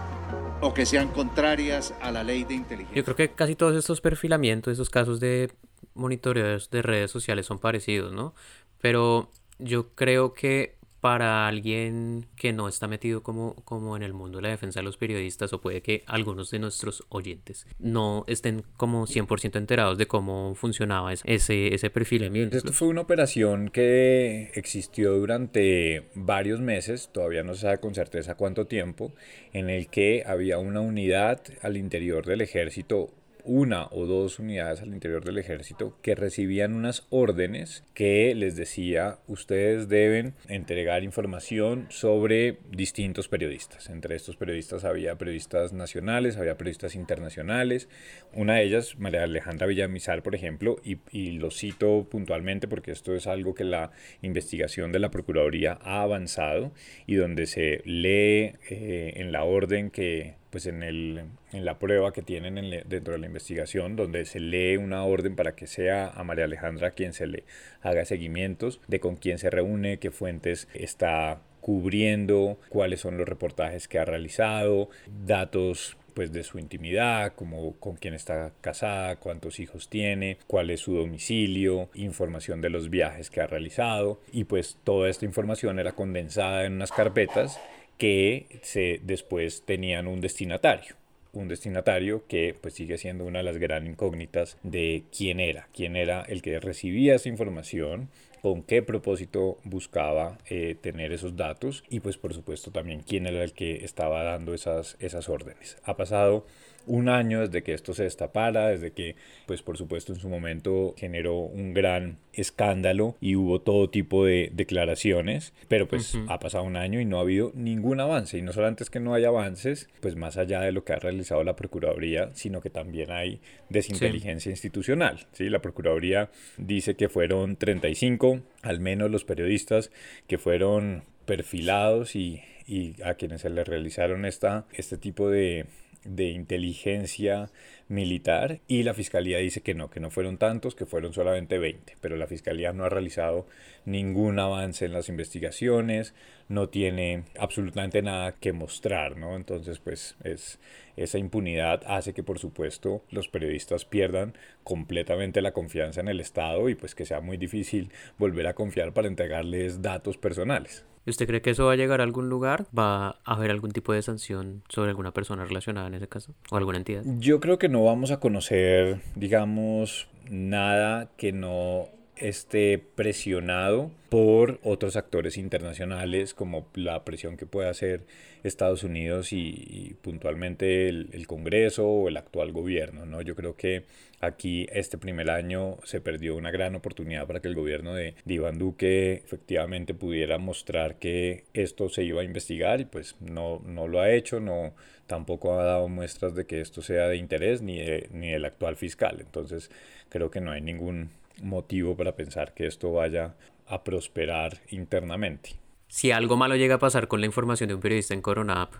o 0.60 0.74
que 0.74 0.86
sean 0.86 1.08
contrarias 1.08 1.94
a 2.00 2.10
la 2.10 2.24
ley 2.24 2.44
de 2.44 2.54
inteligencia. 2.54 2.96
Yo 2.96 3.04
creo 3.04 3.16
que 3.16 3.30
casi 3.30 3.54
todos 3.54 3.76
estos 3.76 4.00
perfilamientos, 4.00 4.72
estos 4.72 4.90
casos 4.90 5.20
de 5.20 5.52
monitoreos 5.94 6.70
de 6.70 6.82
redes 6.82 7.10
sociales 7.10 7.46
son 7.46 7.58
parecidos, 7.58 8.12
¿no? 8.12 8.34
Pero 8.80 9.30
yo 9.58 9.94
creo 9.94 10.32
que 10.32 10.77
para 11.00 11.46
alguien 11.46 12.26
que 12.36 12.52
no 12.52 12.68
está 12.68 12.88
metido 12.88 13.22
como, 13.22 13.54
como 13.64 13.96
en 13.96 14.02
el 14.02 14.12
mundo 14.12 14.38
de 14.38 14.42
la 14.42 14.48
defensa 14.48 14.80
de 14.80 14.84
los 14.84 14.96
periodistas 14.96 15.52
o 15.52 15.60
puede 15.60 15.80
que 15.80 16.02
algunos 16.06 16.50
de 16.50 16.58
nuestros 16.58 17.04
oyentes 17.08 17.66
no 17.78 18.24
estén 18.26 18.64
como 18.76 19.06
100% 19.06 19.56
enterados 19.56 19.98
de 19.98 20.06
cómo 20.06 20.54
funcionaba 20.54 21.12
ese, 21.12 21.74
ese 21.74 21.90
perfilamiento. 21.90 22.56
Esto 22.56 22.72
fue 22.72 22.88
una 22.88 23.02
operación 23.02 23.68
que 23.68 24.50
existió 24.54 25.12
durante 25.14 26.08
varios 26.14 26.60
meses, 26.60 27.10
todavía 27.12 27.44
no 27.44 27.54
se 27.54 27.62
sabe 27.62 27.78
con 27.78 27.94
certeza 27.94 28.34
cuánto 28.34 28.66
tiempo, 28.66 29.12
en 29.52 29.70
el 29.70 29.88
que 29.88 30.24
había 30.26 30.58
una 30.58 30.80
unidad 30.80 31.42
al 31.62 31.76
interior 31.76 32.26
del 32.26 32.40
ejército 32.40 33.10
una 33.48 33.86
o 33.92 34.04
dos 34.04 34.38
unidades 34.38 34.82
al 34.82 34.92
interior 34.92 35.24
del 35.24 35.38
ejército 35.38 35.96
que 36.02 36.14
recibían 36.14 36.74
unas 36.74 37.06
órdenes 37.08 37.82
que 37.94 38.34
les 38.34 38.56
decía 38.56 39.18
ustedes 39.26 39.88
deben 39.88 40.34
entregar 40.48 41.02
información 41.02 41.86
sobre 41.88 42.58
distintos 42.70 43.28
periodistas. 43.28 43.88
Entre 43.88 44.14
estos 44.14 44.36
periodistas 44.36 44.84
había 44.84 45.16
periodistas 45.16 45.72
nacionales, 45.72 46.36
había 46.36 46.58
periodistas 46.58 46.94
internacionales. 46.94 47.88
Una 48.34 48.56
de 48.56 48.64
ellas, 48.64 48.98
María 48.98 49.24
Alejandra 49.24 49.66
Villamizar, 49.66 50.22
por 50.22 50.34
ejemplo, 50.34 50.76
y, 50.84 50.98
lo 51.38 51.50
cito 51.50 52.06
puntualmente 52.10 52.68
porque 52.68 52.90
esto 52.90 53.14
es 53.14 53.26
algo 53.26 53.54
que 53.54 53.64
la 53.64 53.92
investigación 54.20 54.92
de 54.92 54.98
la 54.98 55.10
Procuraduría 55.10 55.78
ha 55.82 56.02
avanzado 56.02 56.72
y 57.06 57.14
donde 57.14 57.46
se 57.46 57.80
lee 57.84 58.56
eh, 58.68 59.14
en 59.16 59.32
la 59.32 59.44
orden 59.44 59.90
que 59.90 60.36
pues 60.50 60.66
en, 60.66 60.82
el, 60.82 61.24
en 61.52 61.64
la 61.64 61.78
prueba 61.78 62.12
que 62.12 62.22
tienen 62.22 62.82
dentro 62.86 63.12
de 63.12 63.18
la 63.18 63.26
investigación, 63.26 63.96
donde 63.96 64.24
se 64.24 64.40
lee 64.40 64.76
una 64.76 65.04
orden 65.04 65.36
para 65.36 65.54
que 65.54 65.66
sea 65.66 66.08
a 66.08 66.24
María 66.24 66.44
Alejandra 66.44 66.92
quien 66.92 67.12
se 67.12 67.26
le 67.26 67.44
haga 67.82 68.04
seguimientos 68.04 68.80
de 68.86 69.00
con 69.00 69.16
quién 69.16 69.38
se 69.38 69.50
reúne, 69.50 69.98
qué 69.98 70.10
fuentes 70.10 70.68
está 70.74 71.40
cubriendo, 71.60 72.58
cuáles 72.70 73.00
son 73.00 73.18
los 73.18 73.28
reportajes 73.28 73.88
que 73.88 73.98
ha 73.98 74.04
realizado, 74.04 74.88
datos 75.26 75.96
pues 76.14 76.32
de 76.32 76.42
su 76.42 76.58
intimidad, 76.58 77.34
como 77.34 77.74
con 77.74 77.94
quién 77.94 78.12
está 78.12 78.52
casada, 78.60 79.16
cuántos 79.16 79.60
hijos 79.60 79.88
tiene, 79.88 80.38
cuál 80.48 80.70
es 80.70 80.80
su 80.80 80.94
domicilio, 80.96 81.90
información 81.94 82.60
de 82.60 82.70
los 82.70 82.90
viajes 82.90 83.30
que 83.30 83.40
ha 83.40 83.46
realizado. 83.46 84.20
Y 84.32 84.42
pues 84.42 84.78
toda 84.82 85.08
esta 85.08 85.26
información 85.26 85.78
era 85.78 85.92
condensada 85.92 86.64
en 86.64 86.72
unas 86.72 86.90
carpetas 86.90 87.60
que 87.98 88.46
se, 88.62 89.00
después 89.02 89.62
tenían 89.66 90.06
un 90.06 90.20
destinatario 90.20 90.96
un 91.32 91.48
destinatario 91.48 92.26
que 92.26 92.54
pues 92.60 92.74
sigue 92.74 92.98
siendo 92.98 93.24
una 93.24 93.38
de 93.38 93.44
las 93.44 93.58
gran 93.58 93.86
incógnitas 93.86 94.56
de 94.62 95.04
quién 95.16 95.40
era, 95.40 95.68
quién 95.74 95.96
era 95.96 96.22
el 96.22 96.42
que 96.42 96.58
recibía 96.60 97.14
esa 97.14 97.28
información, 97.28 98.08
con 98.42 98.62
qué 98.62 98.82
propósito 98.82 99.58
buscaba 99.64 100.38
eh, 100.48 100.76
tener 100.80 101.12
esos 101.12 101.36
datos 101.36 101.84
y 101.88 102.00
pues 102.00 102.16
por 102.16 102.34
supuesto 102.34 102.70
también 102.70 103.02
quién 103.06 103.26
era 103.26 103.42
el 103.42 103.52
que 103.52 103.84
estaba 103.84 104.22
dando 104.22 104.54
esas, 104.54 104.96
esas 105.00 105.28
órdenes. 105.28 105.78
Ha 105.84 105.96
pasado 105.96 106.44
un 106.88 107.08
año 107.08 107.40
desde 107.40 107.62
que 107.62 107.74
esto 107.74 107.92
se 107.92 108.04
destapara, 108.04 108.68
desde 108.68 108.92
que, 108.92 109.14
pues 109.46 109.62
por 109.62 109.76
supuesto, 109.76 110.12
en 110.12 110.18
su 110.18 110.28
momento 110.28 110.94
generó 110.96 111.36
un 111.36 111.74
gran 111.74 112.16
escándalo 112.32 113.16
y 113.20 113.36
hubo 113.36 113.60
todo 113.60 113.90
tipo 113.90 114.24
de 114.24 114.50
declaraciones, 114.52 115.52
pero 115.68 115.86
pues 115.86 116.16
ha 116.28 116.38
pasado 116.38 116.64
un 116.64 116.76
año 116.76 117.00
y 117.00 117.04
no 117.04 117.18
ha 117.18 117.22
habido 117.22 117.52
ningún 117.54 118.00
avance. 118.00 118.38
Y 118.38 118.42
no 118.42 118.52
solamente 118.52 118.84
es 118.84 118.90
que 118.90 119.00
no 119.00 119.14
hay 119.14 119.24
avances, 119.24 119.88
pues 120.00 120.16
más 120.16 120.36
allá 120.38 120.60
de 120.60 120.72
lo 120.72 120.84
que 120.84 120.92
ha 120.92 120.98
realizado 120.98 121.44
la 121.44 121.56
Procuraduría, 121.56 122.30
sino 122.34 122.60
que 122.60 122.70
también 122.70 123.10
hay 123.10 123.40
desinteligencia 123.68 124.50
institucional. 124.50 125.26
¿sí? 125.32 125.48
La 125.50 125.60
Procuraduría 125.60 126.30
dice 126.56 126.94
que 126.94 127.08
fueron 127.08 127.56
35, 127.56 128.27
al 128.62 128.80
menos 128.80 129.10
los 129.10 129.24
periodistas 129.24 129.90
que 130.26 130.38
fueron 130.38 131.04
perfilados 131.24 132.16
y, 132.16 132.42
y 132.66 133.00
a 133.02 133.14
quienes 133.14 133.42
se 133.42 133.50
les 133.50 133.66
realizaron 133.66 134.24
esta, 134.24 134.66
este 134.72 134.96
tipo 134.96 135.30
de 135.30 135.66
de 136.04 136.30
inteligencia 136.30 137.50
militar 137.88 138.60
y 138.68 138.82
la 138.82 138.94
fiscalía 138.94 139.38
dice 139.38 139.62
que 139.62 139.74
no, 139.74 139.90
que 139.90 140.00
no 140.00 140.10
fueron 140.10 140.38
tantos, 140.38 140.74
que 140.74 140.86
fueron 140.86 141.12
solamente 141.12 141.58
20, 141.58 141.96
pero 142.00 142.16
la 142.16 142.26
fiscalía 142.26 142.72
no 142.72 142.84
ha 142.84 142.88
realizado 142.88 143.46
ningún 143.84 144.38
avance 144.38 144.84
en 144.84 144.92
las 144.92 145.08
investigaciones, 145.08 146.14
no 146.48 146.68
tiene 146.68 147.24
absolutamente 147.38 148.02
nada 148.02 148.32
que 148.32 148.52
mostrar, 148.52 149.16
¿no? 149.16 149.36
Entonces, 149.36 149.78
pues 149.78 150.16
es 150.24 150.58
esa 150.96 151.18
impunidad 151.18 151.82
hace 151.86 152.12
que 152.12 152.22
por 152.22 152.38
supuesto 152.38 153.04
los 153.10 153.28
periodistas 153.28 153.84
pierdan 153.84 154.34
completamente 154.64 155.40
la 155.40 155.52
confianza 155.52 156.00
en 156.00 156.08
el 156.08 156.20
Estado 156.20 156.68
y 156.68 156.74
pues 156.74 156.94
que 156.94 157.06
sea 157.06 157.20
muy 157.20 157.36
difícil 157.36 157.90
volver 158.18 158.46
a 158.48 158.54
confiar 158.54 158.92
para 158.92 159.08
entregarles 159.08 159.80
datos 159.80 160.18
personales. 160.18 160.84
¿Usted 161.08 161.26
cree 161.26 161.42
que 161.42 161.50
eso 161.50 161.66
va 161.66 161.72
a 161.72 161.76
llegar 161.76 162.00
a 162.00 162.04
algún 162.04 162.28
lugar? 162.28 162.66
¿Va 162.76 163.08
a 163.08 163.18
haber 163.24 163.50
algún 163.50 163.72
tipo 163.72 163.92
de 163.92 164.02
sanción 164.02 164.62
sobre 164.68 164.90
alguna 164.90 165.12
persona 165.12 165.44
relacionada 165.44 165.86
en 165.88 165.94
ese 165.94 166.08
caso? 166.08 166.34
¿O 166.50 166.56
alguna 166.56 166.78
entidad? 166.78 167.02
Yo 167.18 167.40
creo 167.40 167.58
que 167.58 167.68
no 167.68 167.84
vamos 167.84 168.10
a 168.10 168.20
conocer, 168.20 169.00
digamos, 169.14 170.08
nada 170.30 171.10
que 171.16 171.32
no 171.32 171.88
esté 172.20 172.78
presionado 172.78 173.90
por 174.08 174.58
otros 174.62 174.96
actores 174.96 175.36
internacionales 175.36 176.34
como 176.34 176.66
la 176.74 177.04
presión 177.04 177.36
que 177.36 177.46
puede 177.46 177.68
hacer 177.68 178.02
Estados 178.42 178.84
Unidos 178.84 179.32
y, 179.32 179.96
puntualmente 180.02 180.88
el, 180.88 181.26
Congreso 181.26 181.86
o 181.86 182.08
el 182.08 182.16
actual 182.16 182.52
gobierno. 182.52 183.04
¿no? 183.04 183.20
Yo 183.22 183.34
creo 183.34 183.56
que 183.56 183.84
aquí 184.20 184.66
este 184.72 184.98
primer 184.98 185.30
año 185.30 185.76
se 185.84 186.00
perdió 186.00 186.36
una 186.36 186.50
gran 186.50 186.74
oportunidad 186.74 187.26
para 187.26 187.40
que 187.40 187.48
el 187.48 187.54
gobierno 187.54 187.94
de, 187.94 188.14
de 188.24 188.34
Iván 188.34 188.58
Duque 188.58 189.14
efectivamente 189.14 189.94
pudiera 189.94 190.38
mostrar 190.38 190.96
que 190.96 191.44
esto 191.52 191.88
se 191.88 192.04
iba 192.04 192.22
a 192.22 192.24
investigar 192.24 192.80
y 192.80 192.84
pues 192.84 193.16
no, 193.20 193.60
no 193.66 193.88
lo 193.88 194.00
ha 194.00 194.10
hecho, 194.10 194.40
no, 194.40 194.74
tampoco 195.06 195.58
ha 195.58 195.64
dado 195.64 195.88
muestras 195.88 196.34
de 196.34 196.46
que 196.46 196.60
esto 196.60 196.82
sea 196.82 197.08
de 197.08 197.16
interés 197.16 197.62
ni, 197.62 197.80
ni 198.12 198.30
del 198.30 198.44
actual 198.44 198.76
fiscal. 198.76 199.18
Entonces 199.20 199.70
creo 200.08 200.30
que 200.30 200.40
no 200.40 200.52
hay 200.52 200.60
ningún 200.60 201.10
motivo 201.42 201.96
para 201.96 202.16
pensar 202.16 202.54
que 202.54 202.66
esto 202.66 202.92
vaya 202.92 203.36
a 203.66 203.84
prosperar 203.84 204.60
internamente. 204.70 205.56
Si 205.88 206.10
algo 206.10 206.36
malo 206.36 206.56
llega 206.56 206.76
a 206.76 206.78
pasar 206.78 207.08
con 207.08 207.20
la 207.20 207.26
información 207.26 207.68
de 207.68 207.74
un 207.74 207.80
periodista 207.80 208.14
en 208.14 208.22
Corona 208.22 208.62
App, 208.62 208.74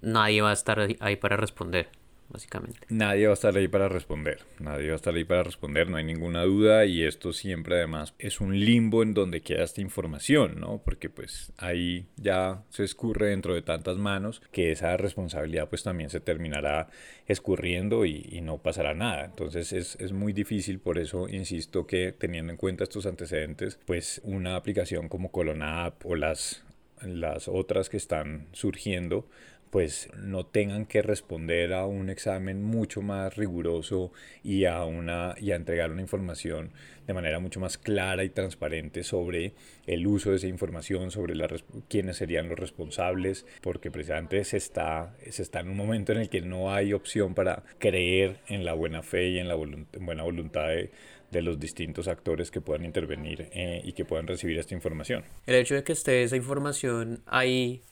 nadie 0.00 0.42
va 0.42 0.50
a 0.50 0.54
estar 0.54 0.78
ahí 1.00 1.16
para 1.16 1.36
responder 1.36 1.88
básicamente. 2.28 2.80
Nadie 2.88 3.26
va 3.26 3.32
a 3.32 3.34
estar 3.34 3.56
ahí 3.56 3.68
para 3.68 3.88
responder, 3.88 4.40
nadie 4.58 4.88
va 4.88 4.92
a 4.94 4.96
estar 4.96 5.14
ahí 5.14 5.24
para 5.24 5.42
responder, 5.42 5.88
no 5.88 5.96
hay 5.96 6.04
ninguna 6.04 6.42
duda 6.44 6.84
y 6.84 7.02
esto 7.02 7.32
siempre 7.32 7.76
además 7.76 8.14
es 8.18 8.40
un 8.40 8.58
limbo 8.58 9.02
en 9.02 9.14
donde 9.14 9.40
queda 9.40 9.64
esta 9.64 9.80
información, 9.80 10.60
¿no? 10.60 10.82
Porque 10.84 11.08
pues 11.08 11.52
ahí 11.56 12.06
ya 12.16 12.64
se 12.70 12.84
escurre 12.84 13.30
dentro 13.30 13.54
de 13.54 13.62
tantas 13.62 13.96
manos 13.96 14.42
que 14.52 14.72
esa 14.72 14.96
responsabilidad 14.96 15.68
pues 15.68 15.82
también 15.82 16.10
se 16.10 16.20
terminará 16.20 16.88
escurriendo 17.26 18.04
y, 18.04 18.26
y 18.30 18.40
no 18.40 18.58
pasará 18.58 18.94
nada. 18.94 19.24
Entonces 19.24 19.72
es, 19.72 19.96
es 19.96 20.12
muy 20.12 20.32
difícil, 20.32 20.78
por 20.78 20.98
eso 20.98 21.28
insisto 21.28 21.86
que 21.86 22.12
teniendo 22.12 22.52
en 22.52 22.56
cuenta 22.56 22.84
estos 22.84 23.06
antecedentes, 23.06 23.78
pues 23.86 24.20
una 24.24 24.56
aplicación 24.56 25.08
como 25.08 25.30
Colona 25.30 25.84
App 25.84 26.04
o 26.04 26.14
las 26.16 26.62
las 27.02 27.48
otras 27.48 27.88
que 27.88 27.96
están 27.96 28.46
surgiendo 28.52 29.28
pues 29.76 30.08
no 30.16 30.46
tengan 30.46 30.86
que 30.86 31.02
responder 31.02 31.74
a 31.74 31.84
un 31.84 32.08
examen 32.08 32.62
mucho 32.62 33.02
más 33.02 33.36
riguroso 33.36 34.10
y 34.42 34.64
a, 34.64 34.82
una, 34.86 35.34
y 35.38 35.50
a 35.50 35.56
entregar 35.56 35.92
una 35.92 36.00
información 36.00 36.70
de 37.06 37.12
manera 37.12 37.40
mucho 37.40 37.60
más 37.60 37.76
clara 37.76 38.24
y 38.24 38.30
transparente 38.30 39.04
sobre 39.04 39.52
el 39.86 40.06
uso 40.06 40.30
de 40.30 40.36
esa 40.36 40.46
información, 40.46 41.10
sobre 41.10 41.34
la, 41.34 41.46
quiénes 41.90 42.16
serían 42.16 42.48
los 42.48 42.58
responsables, 42.58 43.44
porque 43.60 43.90
precisamente 43.90 44.42
se 44.44 44.56
está, 44.56 45.14
se 45.28 45.42
está 45.42 45.60
en 45.60 45.68
un 45.68 45.76
momento 45.76 46.12
en 46.12 46.20
el 46.20 46.30
que 46.30 46.40
no 46.40 46.72
hay 46.72 46.94
opción 46.94 47.34
para 47.34 47.62
creer 47.78 48.38
en 48.48 48.64
la 48.64 48.72
buena 48.72 49.02
fe 49.02 49.28
y 49.28 49.38
en 49.40 49.46
la 49.46 49.56
buena 49.56 50.22
voluntad 50.22 50.68
de, 50.68 51.42
los 51.42 51.60
distintos 51.60 52.08
actores 52.08 52.50
que 52.50 52.62
puedan 52.62 52.86
intervenir 52.86 53.50
eh, 53.52 53.82
y 53.84 53.92
que 53.92 54.06
puedan 54.06 54.26
recibir 54.26 54.58
esta 54.58 54.72
información. 54.72 55.22
El 55.44 55.56
hecho 55.56 55.74
de 55.74 55.84
que 55.84 55.92
esté 55.92 56.22
esa 56.22 56.34
información 56.36 57.20
ahí 57.26 57.82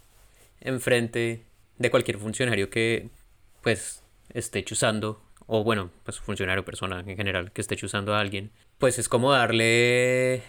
enfrente 0.62 1.44
de 1.78 1.90
cualquier 1.90 2.18
funcionario 2.18 2.70
que 2.70 3.08
pues 3.62 4.02
esté 4.30 4.64
chuzando, 4.64 5.22
o 5.46 5.64
bueno, 5.64 5.90
pues 6.04 6.20
funcionario, 6.20 6.64
persona 6.64 7.00
en 7.06 7.16
general 7.16 7.52
que 7.52 7.60
esté 7.60 7.76
chuzando 7.76 8.14
a 8.14 8.20
alguien, 8.20 8.50
pues 8.78 8.98
es 8.98 9.08
como 9.08 9.32
darle, 9.32 10.42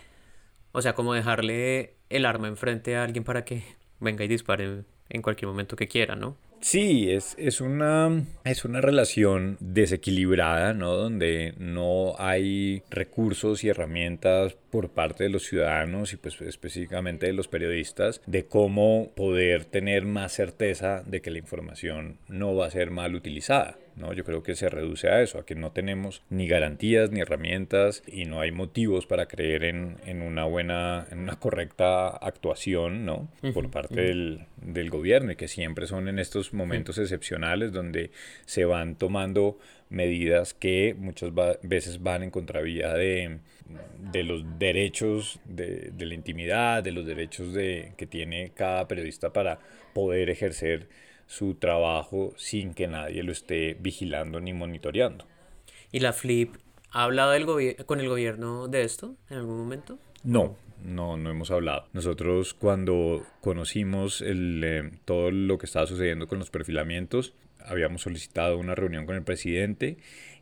o 0.72 0.82
sea, 0.82 0.94
como 0.94 1.14
dejarle 1.14 1.96
el 2.10 2.26
arma 2.26 2.48
enfrente 2.48 2.96
a 2.96 3.04
alguien 3.04 3.24
para 3.24 3.46
que 3.46 3.64
venga 4.00 4.24
y 4.24 4.28
dispare 4.28 4.84
en 5.10 5.22
cualquier 5.22 5.48
momento 5.48 5.76
que 5.76 5.88
quiera, 5.88 6.16
¿no? 6.16 6.38
Sí, 6.66 7.12
es, 7.12 7.36
es, 7.38 7.62
una, 7.62 8.26
es 8.44 8.66
una 8.66 8.82
relación 8.82 9.56
desequilibrada, 9.60 10.74
¿no? 10.74 10.96
Donde 10.96 11.54
no 11.60 12.16
hay 12.18 12.82
recursos 12.90 13.64
y 13.64 13.70
herramientas 13.70 14.58
por 14.72 14.90
parte 14.90 15.26
de 15.26 15.30
los 15.30 15.44
ciudadanos 15.44 16.14
y 16.14 16.18
pues 16.18 16.42
específicamente 16.42 17.28
de 17.28 17.34
los 17.34 17.48
periodistas 17.48 18.20
de 18.26 18.48
cómo 18.48 19.12
poder 19.16 19.66
tener 19.66 20.06
más 20.06 20.34
certeza 20.34 21.04
de 21.06 21.22
que 21.22 21.30
la 21.30 21.38
información 21.38 22.18
no 22.30 22.56
va 22.56 22.66
a 22.66 22.72
ser 22.72 22.90
mal 22.90 23.14
utilizada. 23.14 23.78
¿No? 23.96 24.14
Yo 24.14 24.24
creo 24.24 24.44
que 24.44 24.56
se 24.56 24.70
reduce 24.70 25.08
a 25.10 25.22
eso, 25.22 25.40
a 25.40 25.46
que 25.46 25.56
no 25.56 25.72
tenemos 25.72 26.22
ni 26.30 26.48
garantías 26.48 27.12
ni 27.12 27.22
herramientas 27.22 28.04
y 28.08 28.26
no 28.26 28.42
hay 28.42 28.52
motivos 28.52 29.06
para 29.06 29.28
creer 29.28 29.64
en, 29.64 29.98
en 30.06 30.22
una 30.22 30.46
buena, 30.46 31.08
en 31.12 31.20
una 31.20 31.38
correcta 31.38 32.10
actuación, 32.10 33.06
¿no? 33.06 33.30
Por 33.54 33.72
parte 33.72 34.02
del, 34.02 34.46
del, 34.58 34.90
gobierno 34.90 35.32
y 35.32 35.36
que 35.36 35.48
siempre 35.48 35.88
son 35.88 36.08
en 36.08 36.20
estos 36.20 36.54
momentos 36.54 36.98
excepcionales 36.98 37.72
donde 37.72 38.12
se 38.46 38.66
van 38.66 38.96
tomando 38.96 39.58
medidas 39.90 40.54
que 40.54 40.96
muchas 40.98 41.32
veces 41.62 42.02
van 42.02 42.24
en 42.24 42.32
contravía 42.32 42.94
de, 42.94 43.40
de 44.12 44.24
los 44.24 44.60
derechos 44.60 45.40
de, 45.46 45.92
de, 45.96 46.06
la 46.06 46.14
intimidad, 46.14 46.84
de 46.84 46.92
los 46.92 47.06
derechos 47.06 47.54
de, 47.54 47.94
que 47.98 48.06
tiene 48.06 48.52
cada 48.56 48.88
periodista 48.88 49.32
para 49.32 49.60
poder 49.94 50.30
ejercer 50.30 50.88
su 51.28 51.56
trabajo 51.56 52.34
sin 52.38 52.74
que 52.74 52.88
nadie 52.88 53.24
lo 53.24 53.32
esté 53.32 53.76
vigilando 53.80 54.40
ni 54.40 54.54
monitoreando. 54.54 55.26
¿Y 55.92 56.00
la 56.00 56.14
Flip 56.14 56.56
ha 56.92 57.04
hablado 57.04 57.32
del 57.32 57.46
con 57.86 58.00
el 58.00 58.08
gobierno 58.08 58.68
de 58.68 58.84
esto 58.84 59.16
en 59.30 59.38
algún 59.38 59.58
momento? 59.58 60.00
No, 60.24 60.58
no, 60.84 61.18
no 61.18 61.30
hemos 61.30 61.52
hablado. 61.52 61.88
Nosotros 61.94 62.54
cuando 62.54 63.24
conocimos 63.42 64.22
el, 64.22 64.62
eh, 64.64 64.92
todo 65.06 65.32
lo 65.32 65.58
que 65.58 65.66
estaba 65.66 65.88
sucediendo 65.88 66.28
con 66.28 66.40
los 66.40 66.50
perfilamientos, 66.50 67.34
habíamos 67.60 68.04
solicitado 68.04 68.58
una 68.58 68.76
reunión 68.76 69.06
con 69.06 69.16
el 69.16 69.24
presidente 69.24 69.98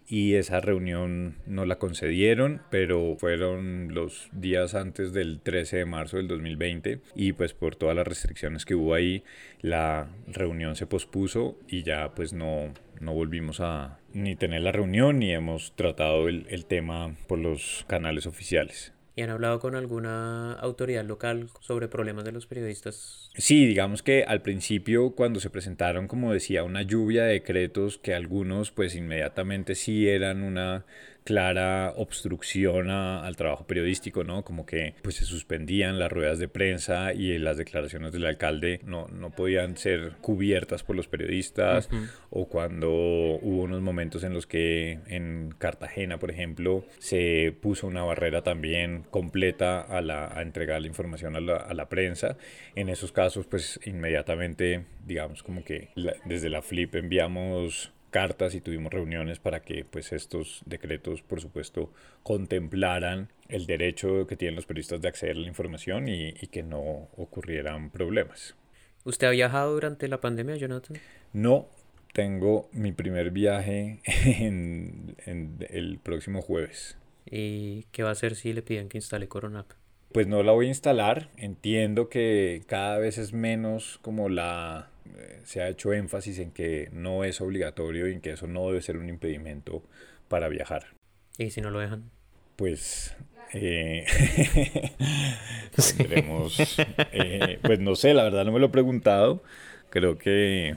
y 0.07 0.35
esa 0.35 0.59
reunión 0.59 1.35
no 1.45 1.65
la 1.65 1.77
concedieron, 1.77 2.61
pero 2.69 3.15
fueron 3.17 3.93
los 3.93 4.29
días 4.31 4.75
antes 4.75 5.13
del 5.13 5.39
13 5.41 5.77
de 5.77 5.85
marzo 5.85 6.17
del 6.17 6.27
2020 6.27 6.99
y 7.15 7.33
pues 7.33 7.53
por 7.53 7.75
todas 7.75 7.95
las 7.95 8.07
restricciones 8.07 8.65
que 8.65 8.75
hubo 8.75 8.93
ahí, 8.93 9.23
la 9.61 10.09
reunión 10.27 10.75
se 10.75 10.87
pospuso 10.87 11.57
y 11.67 11.83
ya 11.83 12.13
pues 12.15 12.33
no, 12.33 12.73
no 12.99 13.13
volvimos 13.13 13.59
a 13.59 13.99
ni 14.13 14.35
tener 14.35 14.61
la 14.61 14.71
reunión 14.71 15.19
ni 15.19 15.31
hemos 15.33 15.75
tratado 15.75 16.27
el, 16.27 16.45
el 16.49 16.65
tema 16.65 17.15
por 17.27 17.39
los 17.39 17.85
canales 17.87 18.27
oficiales. 18.27 18.92
¿Y 19.15 19.21
han 19.21 19.30
hablado 19.30 19.60
con 19.60 19.76
alguna 19.76 20.54
autoridad 20.54 21.06
local 21.06 21.49
sobre 21.60 21.88
problemas 21.88 22.26
de 22.26 22.32
los 22.32 22.47
periodistas? 22.47 23.30
Sí, 23.36 23.67
digamos 23.67 24.02
que 24.02 24.23
al 24.23 24.41
principio 24.41 25.12
cuando 25.12 25.39
se 25.39 25.52
presentaron, 25.52 26.08
como 26.08 26.34
decía, 26.34 26.63
una 26.63 26.82
lluvia 26.82 27.23
de 27.23 27.34
decretos 27.34 27.99
que 27.99 28.15
algunos 28.15 28.71
pues 28.71 28.95
inmediatamente 28.95 29.76
sí 29.76 30.08
eran 30.10 30.41
una 30.41 30.86
clara 31.23 31.93
obstrucción 31.95 32.89
al 32.89 33.36
trabajo 33.36 33.65
periodístico, 33.65 34.23
¿no? 34.23 34.43
Como 34.43 34.65
que 34.65 34.95
pues 35.01 35.15
se 35.15 35.25
suspendían 35.25 35.99
las 35.99 36.12
ruedas 36.12 36.39
de 36.39 36.47
prensa 36.47 37.13
y 37.13 37.38
las 37.38 37.57
declaraciones 37.57 38.12
del 38.12 38.25
alcalde 38.25 38.79
no, 38.83 39.07
no 39.07 39.31
podían 39.31 39.77
ser 39.77 40.13
cubiertas 40.21 40.83
por 40.83 40.95
los 40.95 41.07
periodistas 41.07 41.89
o 42.29 42.47
cuando 42.47 42.89
hubo 42.89 43.63
unos 43.63 43.81
momentos 43.81 44.23
en 44.23 44.33
los 44.33 44.47
que 44.47 44.99
en 45.07 45.53
Cartagena, 45.57 46.19
por 46.19 46.31
ejemplo, 46.31 46.86
se 46.99 47.55
puso 47.62 47.88
una 47.88 48.03
barrera 48.03 48.43
también 48.43 49.03
completa 49.09 49.81
a, 49.81 50.01
la, 50.01 50.27
a 50.27 50.41
entregar 50.41 50.81
la 50.81 50.88
información 50.88 51.36
a 51.36 51.41
la, 51.41 51.57
a 51.57 51.73
la 51.73 51.89
prensa. 51.89 52.38
En 52.75 52.89
esos 52.89 53.12
casos, 53.12 53.45
pues 53.47 53.79
inmediatamente, 53.86 54.86
digamos 55.05 55.43
como 55.43 55.63
que 55.63 55.89
desde 56.25 56.49
la 56.49 56.62
FLIP 56.62 56.95
enviamos 56.95 57.91
cartas 58.13 58.54
y 58.54 58.62
tuvimos 58.62 58.93
reuniones 58.93 59.39
para 59.39 59.63
que 59.63 59.86
pues 59.86 60.13
estos 60.13 60.62
decretos 60.67 61.23
por 61.23 61.41
supuesto 61.41 61.91
contemplaran 62.21 63.30
el 63.49 63.65
derecho 63.65 64.28
que 64.28 64.38
tienen 64.38 64.56
los 64.56 64.67
periodistas 64.67 65.02
de 65.02 65.08
acceder 65.08 65.36
a 65.36 65.39
la 65.39 65.47
información 65.47 66.08
y, 66.08 66.34
que 66.52 66.62
no 66.62 67.10
ocurrieran 67.17 67.89
problemas. 67.89 68.56
¿Usted 69.04 69.28
ha 69.28 69.32
viajado 69.32 69.73
durante 69.73 70.08
la 70.08 70.21
pandemia, 70.21 70.56
Jonathan? 70.58 70.95
No, 71.34 71.67
tengo 72.13 72.69
mi 72.71 72.91
primer 72.91 73.32
viaje 73.32 73.99
en, 74.06 75.15
el 75.26 75.97
próximo 75.97 76.43
jueves. 76.43 76.95
¿Y 77.26 77.86
qué 77.91 78.04
va 78.04 78.10
a 78.10 78.12
hacer 78.12 78.36
si 78.36 78.54
le 78.54 78.62
piden 78.62 78.89
que 78.89 78.99
instale 78.99 79.28
Corona 79.28 79.65
Pues 80.12 80.28
no 80.28 80.43
la 80.43 80.52
voy 80.52 80.67
a 80.67 80.69
instalar. 80.69 81.32
Entiendo 81.36 82.10
que 82.10 82.62
cada 82.67 82.99
vez 82.99 83.17
es 83.17 83.34
menos 83.34 83.97
como 84.04 84.30
la 84.30 84.92
se 85.43 85.61
ha 85.61 85.69
hecho 85.69 85.93
énfasis 85.93 86.39
en 86.39 86.51
que 86.51 86.89
no 86.91 87.23
es 87.23 87.41
obligatorio 87.41 88.07
y 88.07 88.13
en 88.13 88.21
que 88.21 88.31
eso 88.31 88.47
no 88.47 88.67
debe 88.67 88.81
ser 88.81 88.97
un 88.97 89.09
impedimento 89.09 89.83
para 90.27 90.47
viajar. 90.49 90.87
¿Y 91.37 91.51
si 91.51 91.61
no 91.61 91.69
lo 91.71 91.79
dejan? 91.79 92.09
Pues 92.55 93.15
eh, 93.53 94.05
eh, 97.11 97.59
pues 97.61 97.79
no 97.79 97.95
sé, 97.95 98.13
la 98.13 98.23
verdad 98.23 98.45
no 98.45 98.51
me 98.51 98.59
lo 98.59 98.67
he 98.67 98.69
preguntado. 98.69 99.43
Creo 99.89 100.17
que 100.17 100.75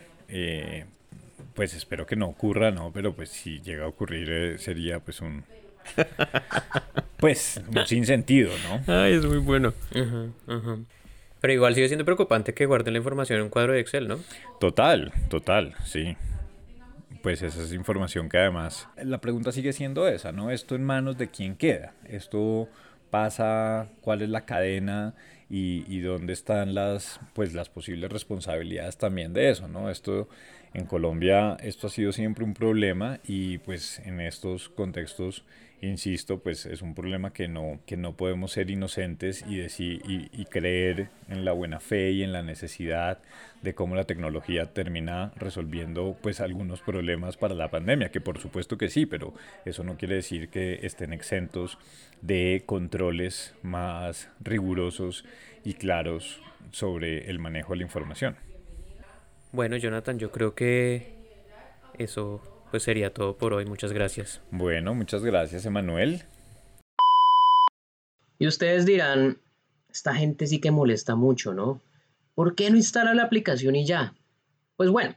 pues 1.54 1.74
espero 1.74 2.06
que 2.06 2.16
no 2.16 2.26
ocurra, 2.26 2.70
¿no? 2.70 2.92
Pero 2.92 3.14
pues 3.14 3.30
si 3.30 3.60
llega 3.60 3.84
a 3.84 3.88
ocurrir 3.88 4.58
sería 4.58 5.00
pues 5.00 5.20
un 5.20 5.44
pues 7.18 7.60
sin 7.86 8.04
sentido, 8.04 8.50
¿no? 8.68 8.82
Ay, 8.92 9.14
es 9.14 9.24
muy 9.24 9.38
bueno. 9.38 9.72
Pero 11.46 11.54
igual 11.54 11.76
sigue 11.76 11.86
siendo 11.86 12.04
preocupante 12.04 12.54
que 12.54 12.66
guarden 12.66 12.94
la 12.94 12.98
información 12.98 13.38
en 13.38 13.44
un 13.44 13.50
cuadro 13.50 13.72
de 13.72 13.78
Excel, 13.78 14.08
¿no? 14.08 14.18
Total, 14.58 15.12
total, 15.28 15.76
sí. 15.84 16.16
Pues 17.22 17.40
esa 17.40 17.62
es 17.62 17.72
información 17.72 18.28
que 18.28 18.36
además... 18.36 18.88
La 19.00 19.20
pregunta 19.20 19.52
sigue 19.52 19.72
siendo 19.72 20.08
esa, 20.08 20.32
¿no? 20.32 20.50
Esto 20.50 20.74
en 20.74 20.82
manos 20.82 21.18
de 21.18 21.30
quién 21.30 21.54
queda. 21.54 21.94
Esto 22.04 22.68
pasa, 23.10 23.90
cuál 24.00 24.22
es 24.22 24.28
la 24.28 24.44
cadena 24.44 25.14
y, 25.48 25.84
y, 25.86 26.00
dónde 26.00 26.32
están 26.32 26.74
las, 26.74 27.20
pues, 27.32 27.54
las 27.54 27.68
posibles 27.68 28.10
responsabilidades 28.10 28.96
también 28.96 29.32
de 29.32 29.50
eso, 29.50 29.68
¿no? 29.68 29.88
Esto 29.88 30.28
en 30.76 30.84
Colombia, 30.84 31.56
esto 31.62 31.86
ha 31.86 31.90
sido 31.90 32.12
siempre 32.12 32.44
un 32.44 32.52
problema 32.52 33.18
y 33.26 33.56
pues 33.58 33.98
en 34.00 34.20
estos 34.20 34.68
contextos 34.68 35.42
insisto, 35.80 36.38
pues 36.38 36.66
es 36.66 36.82
un 36.82 36.94
problema 36.94 37.32
que 37.32 37.48
no, 37.48 37.80
que 37.86 37.96
no 37.96 38.14
podemos 38.14 38.52
ser 38.52 38.70
inocentes 38.70 39.42
y, 39.48 39.56
decir, 39.56 40.02
y, 40.06 40.44
creer 40.46 41.08
en 41.28 41.44
la 41.44 41.52
buena 41.52 41.80
fe 41.80 42.12
y 42.12 42.22
en 42.22 42.32
la 42.32 42.42
necesidad 42.42 43.20
de 43.62 43.74
cómo 43.74 43.94
la 43.94 44.04
tecnología 44.04 44.72
termina 44.72 45.32
resolviendo 45.36 46.16
pues 46.22 46.40
algunos 46.40 46.80
problemas 46.80 47.36
para 47.36 47.54
la 47.54 47.70
pandemia, 47.70 48.10
que 48.10 48.20
por 48.20 48.38
supuesto 48.38 48.76
que 48.76 48.90
sí, 48.90 49.06
pero 49.06 49.32
eso 49.64 49.82
no 49.82 49.96
quiere 49.96 50.16
decir 50.16 50.48
que 50.48 50.80
estén 50.82 51.12
exentos 51.12 51.78
de 52.20 52.62
controles 52.66 53.54
más 53.62 54.28
rigurosos 54.40 55.24
y 55.64 55.74
claros 55.74 56.42
sobre 56.70 57.30
el 57.30 57.38
manejo 57.38 57.72
de 57.72 57.78
la 57.78 57.84
información. 57.84 58.55
Bueno, 59.56 59.78
Jonathan, 59.78 60.18
yo 60.18 60.30
creo 60.30 60.54
que 60.54 61.16
eso 61.96 62.42
pues 62.70 62.82
sería 62.82 63.14
todo 63.14 63.38
por 63.38 63.54
hoy. 63.54 63.64
Muchas 63.64 63.90
gracias. 63.90 64.42
Bueno, 64.50 64.94
muchas 64.94 65.24
gracias, 65.24 65.64
Emanuel. 65.64 66.24
Y 68.38 68.48
ustedes 68.48 68.84
dirán, 68.84 69.38
esta 69.88 70.14
gente 70.14 70.46
sí 70.46 70.60
que 70.60 70.70
molesta 70.70 71.16
mucho, 71.16 71.54
¿no? 71.54 71.80
¿Por 72.34 72.54
qué 72.54 72.68
no 72.68 72.76
instala 72.76 73.14
la 73.14 73.22
aplicación 73.22 73.76
y 73.76 73.86
ya? 73.86 74.12
Pues 74.76 74.90
bueno, 74.90 75.14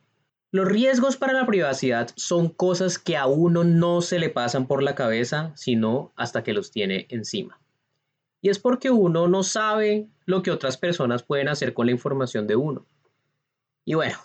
los 0.52 0.66
riesgos 0.66 1.18
para 1.18 1.34
la 1.34 1.46
privacidad 1.46 2.10
son 2.16 2.48
cosas 2.48 2.98
que 2.98 3.18
a 3.18 3.26
uno 3.26 3.66
no 3.66 4.00
se 4.00 4.20
le 4.20 4.30
pasan 4.30 4.68
por 4.68 4.84
la 4.84 4.96
cabeza, 4.96 5.52
sino 5.58 6.14
hasta 6.16 6.44
que 6.46 6.54
los 6.54 6.72
tiene 6.72 7.08
encima. 7.10 7.60
Y 8.40 8.48
es 8.48 8.58
porque 8.58 8.90
uno 8.90 9.28
no 9.28 9.44
sabe 9.44 10.08
lo 10.26 10.44
que 10.44 10.52
otras 10.52 10.78
personas 10.78 11.24
pueden 11.24 11.50
hacer 11.50 11.74
con 11.74 11.88
la 11.88 11.92
información 11.92 12.48
de 12.48 12.56
uno. 12.56 12.86
Y 13.84 13.96
bueno, 13.96 14.18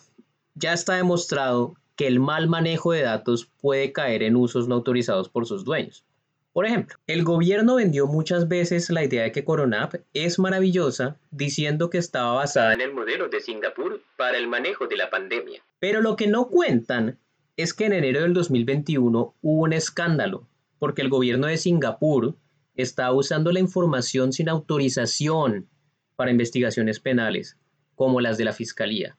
ya 0.54 0.72
está 0.72 0.94
demostrado 0.94 1.74
que 1.96 2.06
el 2.06 2.20
mal 2.20 2.48
manejo 2.48 2.92
de 2.92 3.02
datos 3.02 3.48
puede 3.60 3.92
caer 3.92 4.22
en 4.22 4.36
usos 4.36 4.68
no 4.68 4.76
autorizados 4.76 5.28
por 5.28 5.46
sus 5.46 5.64
dueños. 5.64 6.04
Por 6.52 6.66
ejemplo, 6.66 6.96
el 7.08 7.24
gobierno 7.24 7.76
vendió 7.76 8.06
muchas 8.06 8.46
veces 8.46 8.88
la 8.90 9.04
idea 9.04 9.24
de 9.24 9.32
que 9.32 9.44
Coronap 9.44 9.94
es 10.12 10.38
maravillosa 10.38 11.16
diciendo 11.32 11.90
que 11.90 11.98
estaba 11.98 12.34
basada 12.34 12.74
en 12.74 12.80
el 12.80 12.94
modelo 12.94 13.28
de 13.28 13.40
Singapur 13.40 14.00
para 14.16 14.38
el 14.38 14.46
manejo 14.46 14.86
de 14.86 14.96
la 14.96 15.10
pandemia. 15.10 15.62
Pero 15.80 16.00
lo 16.00 16.14
que 16.14 16.28
no 16.28 16.46
cuentan 16.46 17.18
es 17.56 17.74
que 17.74 17.86
en 17.86 17.92
enero 17.92 18.22
del 18.22 18.34
2021 18.34 19.34
hubo 19.42 19.62
un 19.62 19.72
escándalo 19.72 20.46
porque 20.78 21.02
el 21.02 21.08
gobierno 21.08 21.48
de 21.48 21.56
Singapur 21.56 22.36
estaba 22.76 23.12
usando 23.12 23.50
la 23.50 23.60
información 23.60 24.32
sin 24.32 24.48
autorización 24.48 25.68
para 26.14 26.30
investigaciones 26.30 27.00
penales, 27.00 27.56
como 27.96 28.20
las 28.20 28.38
de 28.38 28.44
la 28.44 28.52
Fiscalía 28.52 29.16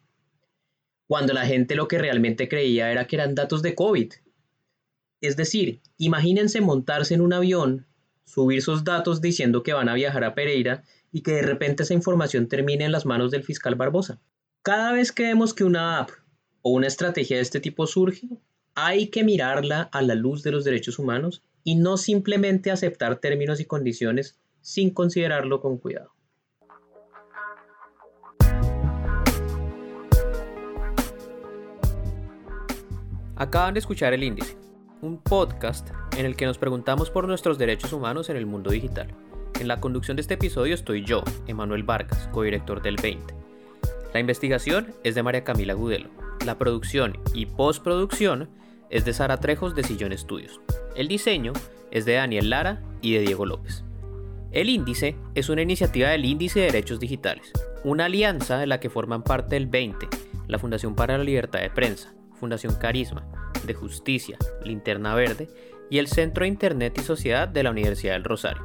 cuando 1.08 1.34
la 1.34 1.46
gente 1.46 1.76
lo 1.76 1.88
que 1.88 1.98
realmente 1.98 2.48
creía 2.48 2.92
era 2.92 3.08
que 3.08 3.16
eran 3.16 3.36
datos 3.36 3.62
de 3.62 3.76
COVID. 3.76 4.14
Es 5.22 5.38
decir, 5.38 5.82
imagínense 5.98 6.62
montarse 6.62 7.14
en 7.14 7.22
un 7.22 7.34
avión, 7.34 7.88
subir 8.26 8.62
sus 8.62 8.84
datos 8.84 9.22
diciendo 9.22 9.64
que 9.64 9.74
van 9.74 9.90
a 9.90 9.94
viajar 9.94 10.24
a 10.24 10.36
Pereira 10.36 10.84
y 11.12 11.22
que 11.22 11.34
de 11.34 11.42
repente 11.42 11.84
esa 11.84 11.94
información 11.94 12.48
termine 12.48 12.86
en 12.86 12.92
las 12.92 13.06
manos 13.06 13.32
del 13.32 13.44
fiscal 13.44 13.76
Barbosa. 13.76 14.20
Cada 14.62 14.92
vez 14.92 15.12
que 15.12 15.24
vemos 15.24 15.54
que 15.54 15.64
una 15.64 16.00
app 16.00 16.10
o 16.62 16.72
una 16.72 16.88
estrategia 16.88 17.38
de 17.38 17.44
este 17.44 17.60
tipo 17.60 17.86
surge, 17.86 18.28
hay 18.74 19.08
que 19.08 19.24
mirarla 19.24 19.84
a 19.84 20.02
la 20.02 20.16
luz 20.16 20.44
de 20.44 20.52
los 20.52 20.66
derechos 20.66 21.00
humanos 21.00 21.44
y 21.64 21.76
no 21.76 21.98
simplemente 21.98 22.72
aceptar 22.72 23.20
términos 23.20 23.60
y 23.60 23.66
condiciones 23.66 24.40
sin 24.62 24.90
considerarlo 24.90 25.62
con 25.62 25.78
cuidado. 25.78 26.15
Acaban 33.38 33.74
de 33.74 33.82
escuchar 33.82 34.14
El 34.14 34.24
Índice, 34.24 34.58
un 35.02 35.18
podcast 35.18 35.90
en 36.18 36.26
el 36.26 36.38
que 36.38 36.46
nos 36.46 36.58
preguntamos 36.58 37.10
por 37.10 37.28
nuestros 37.28 37.58
derechos 37.58 37.92
humanos 37.92 38.30
en 38.30 38.38
el 38.38 38.46
mundo 38.46 38.72
digital. 38.72 39.14
En 39.60 39.68
la 39.68 39.82
conducción 39.82 40.16
de 40.16 40.22
este 40.22 40.36
episodio 40.36 40.74
estoy 40.74 41.04
yo, 41.04 41.22
Emanuel 41.46 41.84
Vargas, 41.84 42.30
codirector 42.32 42.82
del 42.82 42.96
20. 42.96 43.34
La 44.14 44.22
investigación 44.22 44.94
es 45.04 45.16
de 45.16 45.24
María 45.24 45.44
Camila 45.44 45.74
Gudelo. 45.74 46.10
La 46.46 46.58
producción 46.58 47.18
y 47.34 47.46
postproducción 47.46 48.48
es 48.90 49.04
de 49.04 49.14
Sara 49.14 49.38
Trejos 49.42 49.76
de 49.76 49.84
Sillón 49.84 50.14
Estudios. 50.14 50.62
El 50.96 51.10
diseño 51.10 51.52
es 51.92 52.06
de 52.06 52.14
Daniel 52.14 52.50
Lara 52.50 52.84
y 53.02 53.16
de 53.16 53.20
Diego 53.20 53.46
López. 53.46 53.84
El 54.52 54.70
Índice 54.70 55.18
es 55.34 55.50
una 55.50 55.62
iniciativa 55.62 56.08
del 56.08 56.24
Índice 56.24 56.62
de 56.62 56.68
Derechos 56.68 57.02
Digitales, 57.02 57.52
una 57.84 58.06
alianza 58.06 58.58
de 58.58 58.68
la 58.68 58.80
que 58.80 58.90
forman 58.90 59.24
parte 59.24 59.58
el 59.58 59.68
20, 59.68 60.08
la 60.48 60.58
Fundación 60.58 60.96
para 60.96 61.18
la 61.18 61.26
Libertad 61.26 61.60
de 61.60 61.70
Prensa, 61.70 62.16
Fundación 62.36 62.76
Carisma, 62.76 63.28
de 63.66 63.74
Justicia, 63.74 64.38
Linterna 64.64 65.16
Verde 65.16 65.50
y 65.90 65.98
el 65.98 66.08
Centro 66.08 66.44
de 66.44 66.50
Internet 66.50 66.98
y 66.98 67.02
Sociedad 67.02 67.48
de 67.48 67.64
la 67.64 67.72
Universidad 67.72 68.14
del 68.14 68.24
Rosario. 68.24 68.64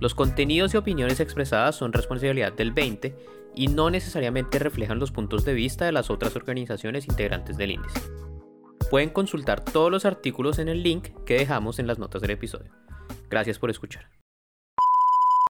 Los 0.00 0.14
contenidos 0.14 0.74
y 0.74 0.76
opiniones 0.76 1.20
expresadas 1.20 1.76
son 1.76 1.92
responsabilidad 1.92 2.52
del 2.52 2.72
20 2.72 3.16
y 3.54 3.68
no 3.68 3.90
necesariamente 3.90 4.58
reflejan 4.58 4.98
los 4.98 5.12
puntos 5.12 5.44
de 5.44 5.54
vista 5.54 5.84
de 5.84 5.92
las 5.92 6.10
otras 6.10 6.36
organizaciones 6.36 7.06
integrantes 7.06 7.56
del 7.56 7.72
índice. 7.72 8.00
Pueden 8.90 9.10
consultar 9.10 9.64
todos 9.64 9.90
los 9.90 10.04
artículos 10.04 10.58
en 10.58 10.68
el 10.68 10.82
link 10.82 11.08
que 11.24 11.38
dejamos 11.38 11.78
en 11.78 11.86
las 11.86 11.98
notas 11.98 12.22
del 12.22 12.32
episodio. 12.32 12.70
Gracias 13.30 13.58
por 13.58 13.70
escuchar. 13.70 14.23